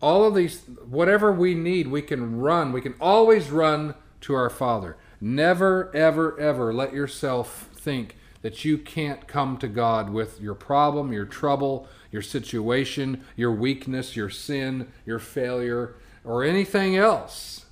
All 0.00 0.24
of 0.24 0.34
these, 0.34 0.62
whatever 0.88 1.32
we 1.32 1.54
need, 1.54 1.86
we 1.86 2.02
can 2.02 2.38
run. 2.38 2.72
We 2.72 2.80
can 2.80 2.94
always 3.00 3.50
run 3.50 3.94
to 4.22 4.34
our 4.34 4.50
Father. 4.50 4.96
Never, 5.20 5.94
ever, 5.94 6.38
ever 6.40 6.74
let 6.74 6.92
yourself 6.92 7.68
think 7.74 8.16
that 8.42 8.64
you 8.64 8.76
can't 8.76 9.28
come 9.28 9.56
to 9.58 9.68
God 9.68 10.10
with 10.10 10.40
your 10.40 10.56
problem, 10.56 11.12
your 11.12 11.24
trouble, 11.24 11.86
your 12.12 12.22
situation, 12.22 13.24
your 13.34 13.50
weakness, 13.50 14.14
your 14.14 14.30
sin, 14.30 14.92
your 15.04 15.18
failure, 15.18 15.96
or 16.24 16.44
anything 16.44 16.96
else. 16.96 17.66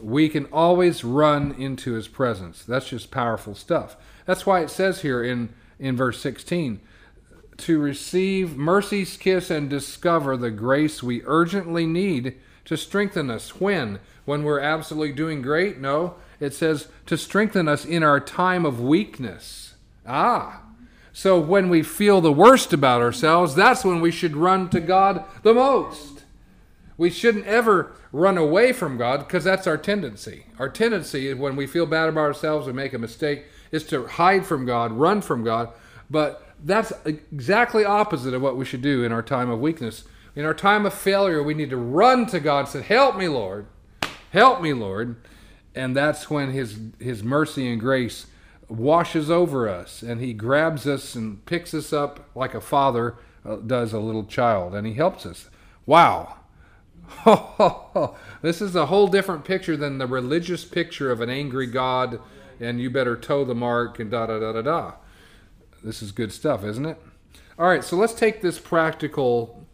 We 0.00 0.30
can 0.30 0.46
always 0.46 1.04
run 1.04 1.52
into 1.58 1.92
His 1.92 2.08
presence. 2.08 2.64
That's 2.64 2.88
just 2.88 3.10
powerful 3.10 3.54
stuff. 3.54 3.96
That's 4.24 4.46
why 4.46 4.60
it 4.60 4.70
says 4.70 5.02
here 5.02 5.22
in, 5.22 5.52
in 5.78 5.96
verse 5.96 6.20
16 6.20 6.80
to 7.58 7.78
receive 7.78 8.56
mercy's 8.56 9.18
kiss 9.18 9.50
and 9.50 9.68
discover 9.68 10.38
the 10.38 10.50
grace 10.50 11.02
we 11.02 11.22
urgently 11.26 11.86
need 11.86 12.36
to 12.64 12.76
strengthen 12.78 13.30
us. 13.30 13.60
When? 13.60 14.00
when 14.24 14.44
we're 14.44 14.60
absolutely 14.60 15.12
doing 15.12 15.42
great? 15.42 15.78
No, 15.78 16.14
it 16.40 16.54
says 16.54 16.88
to 17.06 17.16
strengthen 17.16 17.68
us 17.68 17.84
in 17.84 18.02
our 18.02 18.20
time 18.20 18.64
of 18.64 18.80
weakness. 18.80 19.74
Ah, 20.06 20.62
so 21.12 21.38
when 21.38 21.68
we 21.68 21.82
feel 21.82 22.20
the 22.20 22.32
worst 22.32 22.72
about 22.72 23.02
ourselves, 23.02 23.54
that's 23.54 23.84
when 23.84 24.00
we 24.00 24.10
should 24.10 24.36
run 24.36 24.70
to 24.70 24.80
God 24.80 25.24
the 25.42 25.54
most. 25.54 26.24
We 26.96 27.10
shouldn't 27.10 27.46
ever 27.46 27.92
run 28.12 28.38
away 28.38 28.72
from 28.72 28.96
God 28.96 29.20
because 29.20 29.44
that's 29.44 29.66
our 29.66 29.76
tendency. 29.76 30.46
Our 30.58 30.68
tendency 30.68 31.28
is 31.28 31.36
when 31.36 31.56
we 31.56 31.66
feel 31.66 31.86
bad 31.86 32.08
about 32.08 32.22
ourselves 32.22 32.66
and 32.66 32.76
make 32.76 32.92
a 32.92 32.98
mistake 32.98 33.44
is 33.70 33.84
to 33.88 34.06
hide 34.06 34.46
from 34.46 34.66
God, 34.66 34.92
run 34.92 35.20
from 35.20 35.44
God. 35.44 35.70
But 36.10 36.46
that's 36.62 36.92
exactly 37.04 37.84
opposite 37.84 38.34
of 38.34 38.42
what 38.42 38.56
we 38.56 38.64
should 38.64 38.82
do 38.82 39.04
in 39.04 39.12
our 39.12 39.22
time 39.22 39.50
of 39.50 39.60
weakness. 39.60 40.04
In 40.34 40.44
our 40.44 40.54
time 40.54 40.86
of 40.86 40.94
failure, 40.94 41.42
we 41.42 41.54
need 41.54 41.70
to 41.70 41.76
run 41.76 42.26
to 42.26 42.40
God 42.40 42.60
and 42.60 42.68
say, 42.68 42.82
Help 42.82 43.16
me, 43.16 43.28
Lord. 43.28 43.66
Help 44.30 44.62
me, 44.62 44.72
Lord. 44.72 45.16
And 45.74 45.96
that's 45.96 46.30
when 46.30 46.52
his 46.52 46.78
his 46.98 47.22
mercy 47.22 47.70
and 47.70 47.80
grace 47.80 48.26
washes 48.72 49.30
over 49.30 49.68
us 49.68 50.02
and 50.02 50.20
he 50.20 50.32
grabs 50.32 50.86
us 50.86 51.14
and 51.14 51.44
picks 51.46 51.74
us 51.74 51.92
up 51.92 52.28
like 52.34 52.54
a 52.54 52.60
father 52.60 53.16
uh, 53.44 53.56
does 53.56 53.92
a 53.92 53.98
little 53.98 54.24
child 54.24 54.74
and 54.74 54.86
he 54.86 54.94
helps 54.94 55.26
us. 55.26 55.48
Wow. 55.86 56.36
this 58.42 58.62
is 58.62 58.74
a 58.74 58.86
whole 58.86 59.08
different 59.08 59.44
picture 59.44 59.76
than 59.76 59.98
the 59.98 60.06
religious 60.06 60.64
picture 60.64 61.10
of 61.10 61.20
an 61.20 61.28
angry 61.28 61.66
God 61.66 62.20
and 62.60 62.80
you 62.80 62.90
better 62.90 63.16
toe 63.16 63.44
the 63.44 63.54
mark 63.54 63.98
and 63.98 64.10
da 64.10 64.26
da 64.26 64.38
da 64.38 64.52
da 64.52 64.62
da. 64.62 64.92
This 65.82 66.02
is 66.02 66.12
good 66.12 66.32
stuff, 66.32 66.64
isn't 66.64 66.86
it? 66.86 67.00
All 67.58 67.68
right, 67.68 67.84
so 67.84 67.96
let's 67.96 68.14
take 68.14 68.40
this 68.40 68.58
practical 68.58 69.66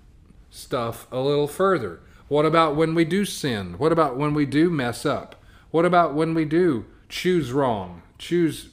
stuff 0.51 1.07
a 1.13 1.21
little 1.21 1.47
further. 1.47 2.01
What 2.29 2.47
about 2.47 2.77
when 2.77 2.95
we 2.95 3.05
do 3.05 3.25
sin? 3.25 3.79
What 3.79 3.93
about 3.93 4.17
when 4.17 4.35
we 4.35 4.47
do 4.47 4.71
mess 4.71 5.07
up? 5.07 5.37
What 5.71 5.85
about 5.85 6.15
when 6.15 6.35
we 6.35 6.45
do 6.45 6.87
choose 7.09 7.53
wrong, 7.53 8.03
choose 8.19 8.71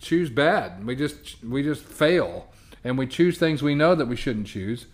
choose 0.00 0.30
bad? 0.30 0.84
We 0.86 0.96
just 0.96 1.42
we 1.44 1.62
just 1.62 1.82
fail 1.82 2.48
and 2.82 2.98
we 2.98 3.06
choose 3.06 3.38
things 3.38 3.62
we 3.62 3.74
know 3.74 3.94
that 3.94 4.06
we 4.06 4.16
shouldn't 4.16 4.46
choose 4.46 4.86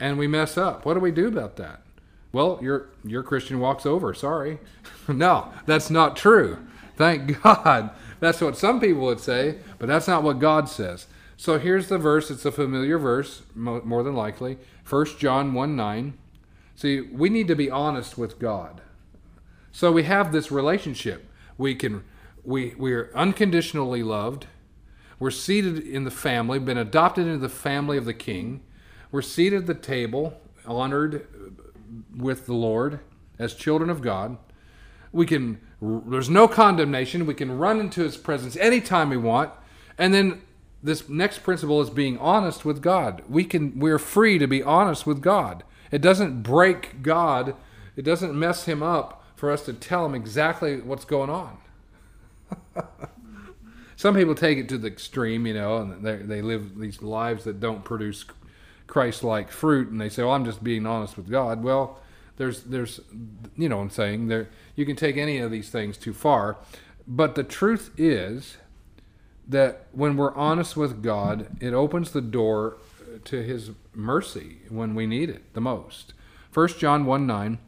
and 0.00 0.18
we 0.18 0.26
mess 0.26 0.56
up. 0.56 0.84
What 0.84 0.94
do 0.94 1.00
we 1.00 1.10
do 1.10 1.28
about 1.28 1.56
that? 1.56 1.82
Well, 2.32 2.58
your 2.62 2.88
your 3.04 3.22
Christian 3.22 3.60
walks 3.60 3.84
over. 3.86 4.14
Sorry. 4.14 4.58
no, 5.08 5.52
that's 5.66 5.90
not 5.90 6.16
true. 6.16 6.58
Thank 6.96 7.42
God. 7.42 7.90
That's 8.20 8.40
what 8.40 8.56
some 8.56 8.80
people 8.80 9.02
would 9.02 9.20
say, 9.20 9.58
but 9.78 9.86
that's 9.88 10.06
not 10.06 10.22
what 10.22 10.38
God 10.38 10.68
says. 10.68 11.06
So 11.36 11.58
here's 11.58 11.88
the 11.88 11.98
verse. 11.98 12.30
It's 12.30 12.44
a 12.44 12.52
familiar 12.52 12.98
verse, 12.98 13.42
more 13.54 14.04
than 14.04 14.14
likely. 14.14 14.58
1 14.88 15.06
John 15.18 15.54
1 15.54 15.74
9. 15.74 16.14
See, 16.76 17.00
we 17.00 17.28
need 17.28 17.48
to 17.48 17.56
be 17.56 17.70
honest 17.70 18.16
with 18.16 18.38
God. 18.38 18.80
So 19.72 19.90
we 19.90 20.04
have 20.04 20.32
this 20.32 20.52
relationship. 20.52 21.28
We 21.58 21.74
can 21.74 22.04
we 22.44 22.74
we 22.76 22.92
are 22.92 23.10
unconditionally 23.14 24.02
loved. 24.02 24.46
We're 25.22 25.30
seated 25.30 25.78
in 25.78 26.02
the 26.02 26.10
family, 26.10 26.58
been 26.58 26.76
adopted 26.76 27.28
into 27.28 27.38
the 27.38 27.48
family 27.48 27.96
of 27.96 28.06
the 28.06 28.12
King. 28.12 28.60
We're 29.12 29.22
seated 29.22 29.60
at 29.60 29.66
the 29.68 29.74
table, 29.74 30.36
honored 30.66 31.28
with 32.16 32.46
the 32.46 32.54
Lord 32.54 32.98
as 33.38 33.54
children 33.54 33.88
of 33.88 34.02
God. 34.02 34.36
We 35.12 35.24
can 35.24 35.60
there's 35.80 36.28
no 36.28 36.48
condemnation. 36.48 37.24
We 37.24 37.34
can 37.34 37.56
run 37.56 37.78
into 37.78 38.02
his 38.02 38.16
presence 38.16 38.56
anytime 38.56 39.10
we 39.10 39.16
want. 39.16 39.52
And 39.96 40.12
then 40.12 40.42
this 40.82 41.08
next 41.08 41.44
principle 41.44 41.80
is 41.80 41.88
being 41.88 42.18
honest 42.18 42.64
with 42.64 42.82
God. 42.82 43.22
We 43.28 43.44
can 43.44 43.78
we're 43.78 44.00
free 44.00 44.38
to 44.38 44.48
be 44.48 44.60
honest 44.60 45.06
with 45.06 45.22
God. 45.22 45.62
It 45.92 46.02
doesn't 46.02 46.42
break 46.42 47.00
God. 47.00 47.54
It 47.94 48.02
doesn't 48.02 48.36
mess 48.36 48.64
him 48.64 48.82
up 48.82 49.24
for 49.36 49.52
us 49.52 49.64
to 49.66 49.72
tell 49.72 50.04
him 50.04 50.16
exactly 50.16 50.80
what's 50.80 51.04
going 51.04 51.30
on. 51.30 51.58
Some 54.02 54.16
people 54.16 54.34
take 54.34 54.58
it 54.58 54.68
to 54.70 54.78
the 54.78 54.88
extreme, 54.88 55.46
you 55.46 55.54
know, 55.54 55.76
and 55.78 56.04
they, 56.04 56.42
live 56.42 56.76
these 56.76 57.02
lives 57.02 57.44
that 57.44 57.60
don't 57.60 57.84
produce 57.84 58.24
Christ-like 58.88 59.52
fruit, 59.52 59.90
and 59.90 60.00
they 60.00 60.08
say, 60.08 60.24
"Well, 60.24 60.32
I'm 60.32 60.44
just 60.44 60.64
being 60.64 60.86
honest 60.86 61.16
with 61.16 61.30
God." 61.30 61.62
Well, 61.62 62.00
there's 62.36 62.64
there's 62.64 62.98
you 63.56 63.68
know 63.68 63.78
I'm 63.78 63.90
saying 63.90 64.26
there 64.26 64.48
you 64.74 64.84
can 64.84 64.96
take 64.96 65.16
any 65.16 65.38
of 65.38 65.52
these 65.52 65.70
things 65.70 65.96
too 65.96 66.12
far 66.12 66.56
but 67.06 67.36
the 67.36 67.44
truth 67.44 67.92
is 67.96 68.56
that 69.46 69.86
when 69.92 70.16
we're 70.16 70.34
honest 70.34 70.76
with 70.76 71.04
God 71.04 71.46
it 71.60 71.72
opens 71.72 72.10
the 72.10 72.20
door 72.20 72.78
to 73.24 73.42
his 73.42 73.70
mercy 73.94 74.62
when 74.68 74.96
we 74.96 75.06
need 75.06 75.30
it 75.30 75.54
the 75.54 75.60
most 75.60 76.14
First 76.50 76.80
John 76.80 77.04
1 77.04 77.24
9 77.24 77.58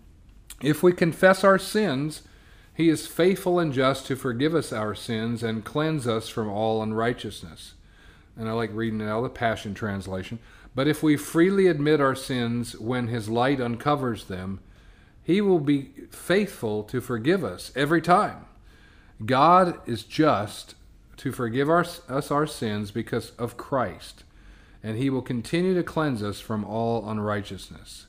if 0.61 0.83
we 0.83 0.93
confess 0.93 1.45
our 1.45 1.59
sins 1.59 2.23
he 2.75 2.89
is 2.89 3.07
faithful 3.07 3.59
and 3.59 3.73
just 3.73 4.07
to 4.07 4.17
forgive 4.17 4.55
us 4.55 4.73
our 4.73 4.95
sins 4.95 5.43
and 5.43 5.65
cleanse 5.65 6.07
us 6.07 6.29
from 6.29 6.49
all 6.49 6.83
unrighteousness 6.83 7.75
and 8.37 8.49
I 8.49 8.53
like 8.53 8.71
reading 8.73 9.01
it 9.01 9.09
out 9.09 9.19
of 9.19 9.25
the 9.25 9.31
Passion 9.31 9.75
Translation. 9.75 10.39
But 10.75 10.89
if 10.89 11.03
we 11.03 11.17
freely 11.17 11.69
admit 11.69 12.01
our 12.01 12.17
sins 12.17 12.77
when 12.79 13.09
His 13.09 13.29
light 13.29 13.61
uncovers 13.61 14.25
them, 14.25 14.61
He 15.23 15.41
will 15.41 15.61
be 15.61 15.91
faithful 16.11 16.83
to 16.85 17.01
forgive 17.01 17.45
us 17.45 17.73
every 17.77 18.03
time. 18.03 18.47
God 19.25 19.79
is 19.87 20.03
just 20.03 20.75
to 21.19 21.31
forgive 21.31 21.71
our, 21.71 21.87
us 22.09 22.31
our 22.31 22.47
sins 22.47 22.91
because 22.91 23.31
of 23.33 23.57
Christ, 23.57 24.25
and 24.83 24.99
He 24.99 25.11
will 25.11 25.23
continue 25.23 25.75
to 25.75 25.85
cleanse 25.85 26.23
us 26.23 26.41
from 26.41 26.65
all 26.65 27.09
unrighteousness. 27.09 28.07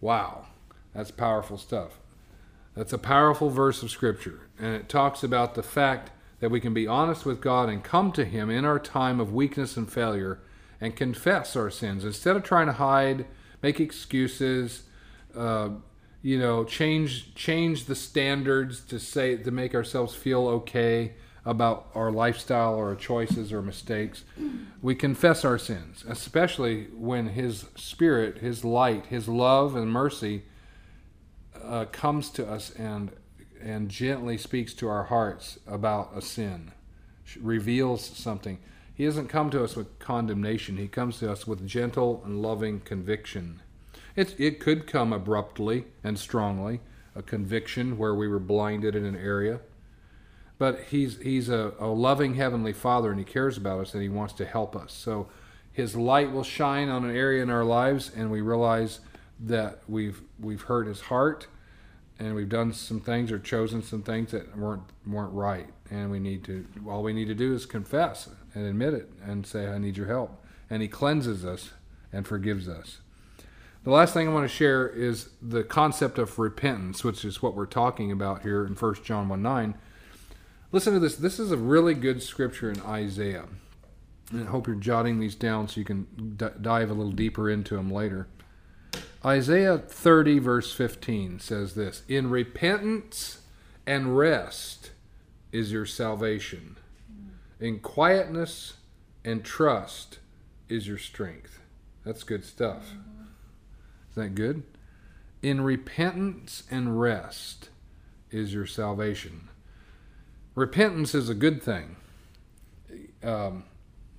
Wow, 0.00 0.46
that's 0.92 1.12
powerful 1.12 1.58
stuff. 1.58 2.00
That's 2.74 2.92
a 2.92 2.98
powerful 2.98 3.50
verse 3.50 3.82
of 3.82 3.90
Scripture, 3.90 4.48
and 4.58 4.74
it 4.74 4.88
talks 4.88 5.22
about 5.22 5.54
the 5.54 5.62
fact 5.62 6.10
that 6.40 6.50
we 6.50 6.60
can 6.60 6.74
be 6.74 6.86
honest 6.88 7.24
with 7.24 7.40
God 7.40 7.68
and 7.68 7.84
come 7.84 8.10
to 8.12 8.24
Him 8.24 8.50
in 8.50 8.64
our 8.64 8.80
time 8.80 9.20
of 9.20 9.32
weakness 9.32 9.76
and 9.76 9.90
failure 9.90 10.40
and 10.80 10.96
confess 10.96 11.54
our 11.54 11.70
sins 11.70 12.04
instead 12.04 12.36
of 12.36 12.42
trying 12.42 12.66
to 12.66 12.72
hide, 12.72 13.26
make 13.62 13.78
excuses, 13.78 14.82
uh, 15.36 15.70
you 16.20 16.38
know, 16.38 16.64
change 16.64 17.34
change 17.34 17.84
the 17.84 17.94
standards 17.94 18.80
to 18.80 18.98
say 18.98 19.36
to 19.36 19.50
make 19.50 19.74
ourselves 19.74 20.14
feel 20.14 20.48
okay 20.48 21.12
about 21.44 21.86
our 21.94 22.10
lifestyle 22.10 22.74
or 22.74 22.88
our 22.88 22.96
choices 22.96 23.52
or 23.52 23.62
mistakes. 23.62 24.24
We 24.82 24.94
confess 24.94 25.44
our 25.44 25.58
sins, 25.58 26.04
especially 26.08 26.88
when 26.94 27.28
His 27.28 27.66
Spirit, 27.76 28.38
His 28.38 28.64
light, 28.64 29.06
His 29.06 29.28
love 29.28 29.76
and 29.76 29.90
mercy 29.90 30.42
uh, 31.66 31.84
comes 31.86 32.30
to 32.30 32.48
us 32.48 32.70
and 32.70 33.10
and 33.64 33.88
gently 33.88 34.36
speaks 34.36 34.74
to 34.74 34.88
our 34.88 35.04
hearts 35.04 35.58
about 35.66 36.10
a 36.14 36.20
sin, 36.20 36.72
reveals 37.40 38.04
something. 38.04 38.58
He 38.94 39.06
doesn't 39.06 39.28
come 39.28 39.50
to 39.50 39.64
us 39.64 39.74
with 39.74 39.98
condemnation. 39.98 40.76
He 40.76 40.86
comes 40.86 41.18
to 41.18 41.32
us 41.32 41.46
with 41.46 41.66
gentle 41.66 42.22
and 42.24 42.42
loving 42.42 42.80
conviction. 42.80 43.62
It, 44.14 44.38
it 44.38 44.60
could 44.60 44.86
come 44.86 45.12
abruptly 45.12 45.86
and 46.04 46.18
strongly, 46.18 46.80
a 47.16 47.22
conviction 47.22 47.96
where 47.96 48.14
we 48.14 48.28
were 48.28 48.38
blinded 48.38 48.94
in 48.94 49.04
an 49.04 49.16
area. 49.16 49.60
But 50.58 50.80
he's, 50.90 51.18
he's 51.20 51.48
a, 51.48 51.72
a 51.80 51.86
loving 51.86 52.34
Heavenly 52.34 52.72
Father 52.72 53.10
and 53.10 53.18
He 53.18 53.24
cares 53.24 53.56
about 53.56 53.80
us 53.80 53.94
and 53.94 54.02
He 54.02 54.08
wants 54.08 54.34
to 54.34 54.44
help 54.44 54.76
us. 54.76 54.92
So 54.92 55.28
His 55.72 55.96
light 55.96 56.30
will 56.30 56.44
shine 56.44 56.90
on 56.90 57.04
an 57.04 57.16
area 57.16 57.42
in 57.42 57.50
our 57.50 57.64
lives 57.64 58.12
and 58.14 58.30
we 58.30 58.42
realize 58.42 59.00
that 59.40 59.80
we've, 59.88 60.22
we've 60.38 60.62
hurt 60.62 60.86
His 60.86 61.00
heart 61.00 61.48
and 62.18 62.34
we've 62.34 62.48
done 62.48 62.72
some 62.72 63.00
things 63.00 63.32
or 63.32 63.38
chosen 63.38 63.82
some 63.82 64.02
things 64.02 64.30
that 64.30 64.56
weren't 64.56 64.82
weren't 65.06 65.32
right. 65.32 65.68
And 65.90 66.10
we 66.10 66.20
need 66.20 66.44
to 66.44 66.66
all 66.88 67.02
we 67.02 67.12
need 67.12 67.26
to 67.26 67.34
do 67.34 67.54
is 67.54 67.66
confess 67.66 68.28
and 68.54 68.66
admit 68.66 68.94
it 68.94 69.10
and 69.22 69.46
say 69.46 69.66
i 69.66 69.78
need 69.78 69.96
your 69.96 70.06
help. 70.06 70.44
And 70.70 70.82
he 70.82 70.88
cleanses 70.88 71.44
us 71.44 71.70
and 72.12 72.26
forgives 72.26 72.68
us. 72.68 72.98
The 73.82 73.90
last 73.90 74.14
thing 74.14 74.28
i 74.28 74.32
want 74.32 74.48
to 74.48 74.54
share 74.54 74.88
is 74.88 75.30
the 75.42 75.64
concept 75.64 76.18
of 76.18 76.38
repentance 76.38 77.04
which 77.04 77.24
is 77.24 77.42
what 77.42 77.54
we're 77.54 77.66
talking 77.66 78.10
about 78.10 78.42
here 78.42 78.64
in 78.64 78.74
1 78.74 78.94
john 79.04 79.28
1 79.28 79.42
9 79.42 79.74
listen 80.72 80.94
to 80.94 81.00
this. 81.00 81.16
This 81.16 81.38
is 81.38 81.52
a 81.52 81.56
really 81.56 81.94
good 81.94 82.22
scripture 82.22 82.70
in 82.70 82.80
isaiah. 82.82 83.44
And 84.30 84.48
i 84.48 84.50
hope 84.50 84.66
you're 84.66 84.76
jotting 84.76 85.20
these 85.20 85.34
down 85.34 85.68
so 85.68 85.80
you 85.80 85.84
can 85.84 86.36
d- 86.36 86.46
dive 86.62 86.90
a 86.90 86.94
little 86.94 87.12
deeper 87.12 87.50
into 87.50 87.76
them 87.76 87.90
later 87.90 88.28
Isaiah 89.24 89.78
30, 89.78 90.38
verse 90.38 90.72
15 90.74 91.40
says 91.40 91.74
this 91.74 92.02
In 92.08 92.28
repentance 92.28 93.40
and 93.86 94.16
rest 94.18 94.90
is 95.50 95.72
your 95.72 95.86
salvation, 95.86 96.76
in 97.58 97.78
quietness 97.80 98.74
and 99.24 99.42
trust 99.42 100.18
is 100.68 100.86
your 100.86 100.98
strength. 100.98 101.60
That's 102.04 102.22
good 102.22 102.44
stuff. 102.44 102.92
Isn't 104.10 104.22
that 104.22 104.34
good? 104.34 104.62
In 105.42 105.62
repentance 105.62 106.64
and 106.70 107.00
rest 107.00 107.70
is 108.30 108.52
your 108.52 108.66
salvation. 108.66 109.48
Repentance 110.54 111.14
is 111.14 111.28
a 111.28 111.34
good 111.34 111.62
thing. 111.62 111.96
Um, 113.22 113.64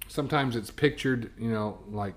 sometimes 0.08 0.56
it's 0.56 0.72
pictured, 0.72 1.32
you 1.38 1.50
know, 1.50 1.80
like 1.90 2.16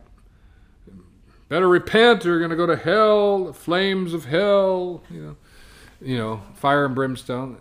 better 1.48 1.68
repent 1.68 2.24
or 2.24 2.30
you're 2.30 2.38
going 2.38 2.50
to 2.50 2.56
go 2.56 2.66
to 2.66 2.76
hell, 2.76 3.46
the 3.46 3.52
flames 3.52 4.12
of 4.12 4.26
hell, 4.26 5.02
you 5.10 5.22
know, 5.22 5.36
you 6.00 6.16
know, 6.16 6.42
fire 6.54 6.84
and 6.84 6.94
brimstone. 6.94 7.58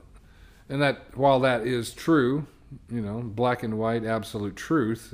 And 0.70 0.82
that 0.82 1.18
while 1.18 1.40
that 1.42 1.66
is 1.66 1.94
true, 1.94 2.46
you 2.90 3.02
know, 3.02 3.22
black 3.22 3.64
and 3.64 3.78
white 3.78 4.06
absolute 4.06 4.56
truth, 4.56 5.14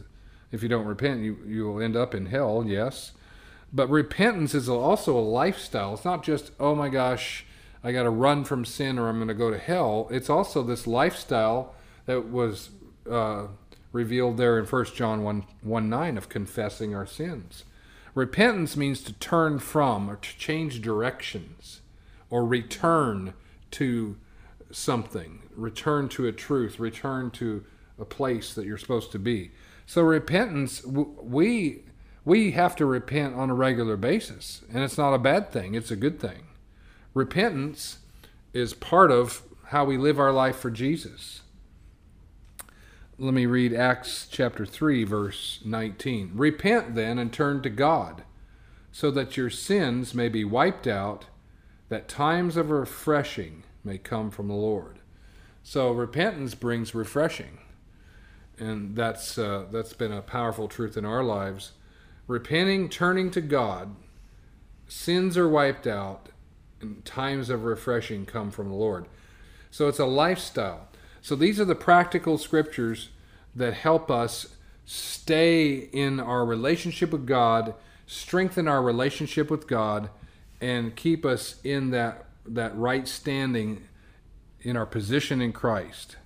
if 0.51 0.63
you 0.63 0.69
don't 0.69 0.85
repent, 0.85 1.21
you 1.21 1.37
you 1.45 1.65
will 1.65 1.81
end 1.81 1.95
up 1.95 2.13
in 2.15 2.27
hell, 2.27 2.63
yes. 2.65 3.11
But 3.71 3.89
repentance 3.89 4.53
is 4.53 4.69
also 4.69 5.17
a 5.17 5.21
lifestyle. 5.21 5.95
It's 5.95 6.05
not 6.05 6.23
just, 6.23 6.51
oh 6.59 6.75
my 6.75 6.89
gosh, 6.89 7.45
I 7.83 7.91
got 7.91 8.03
to 8.03 8.09
run 8.11 8.43
from 8.43 8.65
sin 8.65 8.99
or 8.99 9.09
I'm 9.09 9.17
going 9.17 9.27
to 9.27 9.33
go 9.33 9.49
to 9.49 9.57
hell. 9.57 10.07
It's 10.11 10.29
also 10.29 10.61
this 10.61 10.85
lifestyle 10.85 11.73
that 12.05 12.29
was 12.29 12.69
uh, 13.09 13.47
revealed 13.91 14.37
there 14.37 14.59
in 14.59 14.65
1 14.65 14.85
John 14.95 15.23
1, 15.23 15.43
1 15.61 15.89
9 15.89 16.17
of 16.17 16.29
confessing 16.29 16.93
our 16.93 17.07
sins. 17.07 17.63
Repentance 18.15 18.77
means 18.77 19.01
to 19.03 19.13
turn 19.13 19.59
from 19.59 20.09
or 20.09 20.17
to 20.17 20.37
change 20.37 20.81
directions 20.81 21.81
or 22.29 22.45
return 22.45 23.33
to 23.71 24.17
something, 24.71 25.43
return 25.55 26.09
to 26.09 26.27
a 26.27 26.31
truth, 26.31 26.79
return 26.79 27.31
to 27.31 27.63
a 27.99 28.05
place 28.05 28.53
that 28.53 28.65
you're 28.65 28.77
supposed 28.77 29.11
to 29.11 29.19
be. 29.19 29.51
So 29.85 30.01
repentance, 30.01 30.83
we 30.85 31.83
we 32.25 32.51
have 32.51 32.75
to 32.77 32.85
repent 32.85 33.35
on 33.35 33.49
a 33.49 33.53
regular 33.53 33.97
basis, 33.97 34.61
and 34.73 34.83
it's 34.83 34.97
not 34.97 35.13
a 35.13 35.19
bad 35.19 35.51
thing; 35.51 35.75
it's 35.75 35.91
a 35.91 35.95
good 35.95 36.19
thing. 36.19 36.45
repentance 37.13 37.99
is 38.53 38.73
part 38.73 39.11
of 39.11 39.43
how 39.67 39.85
we 39.85 39.97
live 39.97 40.19
our 40.19 40.31
life 40.31 40.57
for 40.57 40.71
Jesus. 40.71 41.42
Let 43.23 43.33
me 43.33 43.45
read 43.45 43.73
Acts 43.73 44.27
chapter 44.29 44.65
3, 44.65 45.05
verse 45.05 45.61
19. 45.63 46.31
Repent 46.33 46.93
then 46.93 47.17
and 47.17 47.31
turn 47.31 47.61
to 47.61 47.69
God, 47.69 48.25
so 48.91 49.11
that 49.11 49.37
your 49.37 49.49
sins 49.49 50.13
may 50.13 50.27
be 50.27 50.43
wiped 50.43 50.87
out, 50.87 51.27
that 51.87 52.09
times 52.09 52.57
of 52.57 52.69
refreshing 52.69 53.63
may 53.81 53.97
come 53.97 54.29
from 54.29 54.49
the 54.49 54.53
Lord. 54.53 54.99
So 55.63 55.93
repentance 55.93 56.53
brings 56.53 56.93
refreshing, 56.93 57.59
and 58.59 58.93
that's 58.93 59.37
uh, 59.37 59.67
that's 59.71 59.93
been 59.93 60.11
a 60.11 60.21
powerful 60.21 60.67
truth 60.67 60.97
in 60.97 61.05
our 61.05 61.23
lives. 61.23 61.71
Repenting, 62.27 62.89
turning 62.89 63.31
to 63.31 63.41
God, 63.41 63.95
sins 64.89 65.37
are 65.37 65.47
wiped 65.47 65.87
out, 65.87 66.27
and 66.81 67.05
times 67.05 67.49
of 67.49 67.63
refreshing 67.63 68.25
come 68.25 68.51
from 68.51 68.67
the 68.67 68.75
Lord. 68.75 69.07
So 69.71 69.87
it's 69.87 69.99
a 69.99 70.05
lifestyle. 70.05 70.89
So 71.21 71.37
these 71.37 71.57
are 71.57 71.65
the 71.65 71.73
practical 71.73 72.37
scriptures 72.37 73.07
that 73.55 73.73
help 73.73 74.09
us 74.09 74.55
stay 74.85 75.75
in 75.75 76.19
our 76.19 76.45
relationship 76.45 77.11
with 77.11 77.25
God, 77.25 77.75
strengthen 78.05 78.67
our 78.67 78.81
relationship 78.81 79.49
with 79.49 79.67
God, 79.67 80.09
and 80.59 80.95
keep 80.95 81.25
us 81.25 81.59
in 81.63 81.91
that 81.91 82.25
that 82.45 82.75
right 82.77 83.07
standing 83.07 83.83
in 84.61 84.75
our 84.75 84.85
position 84.85 85.41
in 85.41 85.53
Christ. 85.53 86.17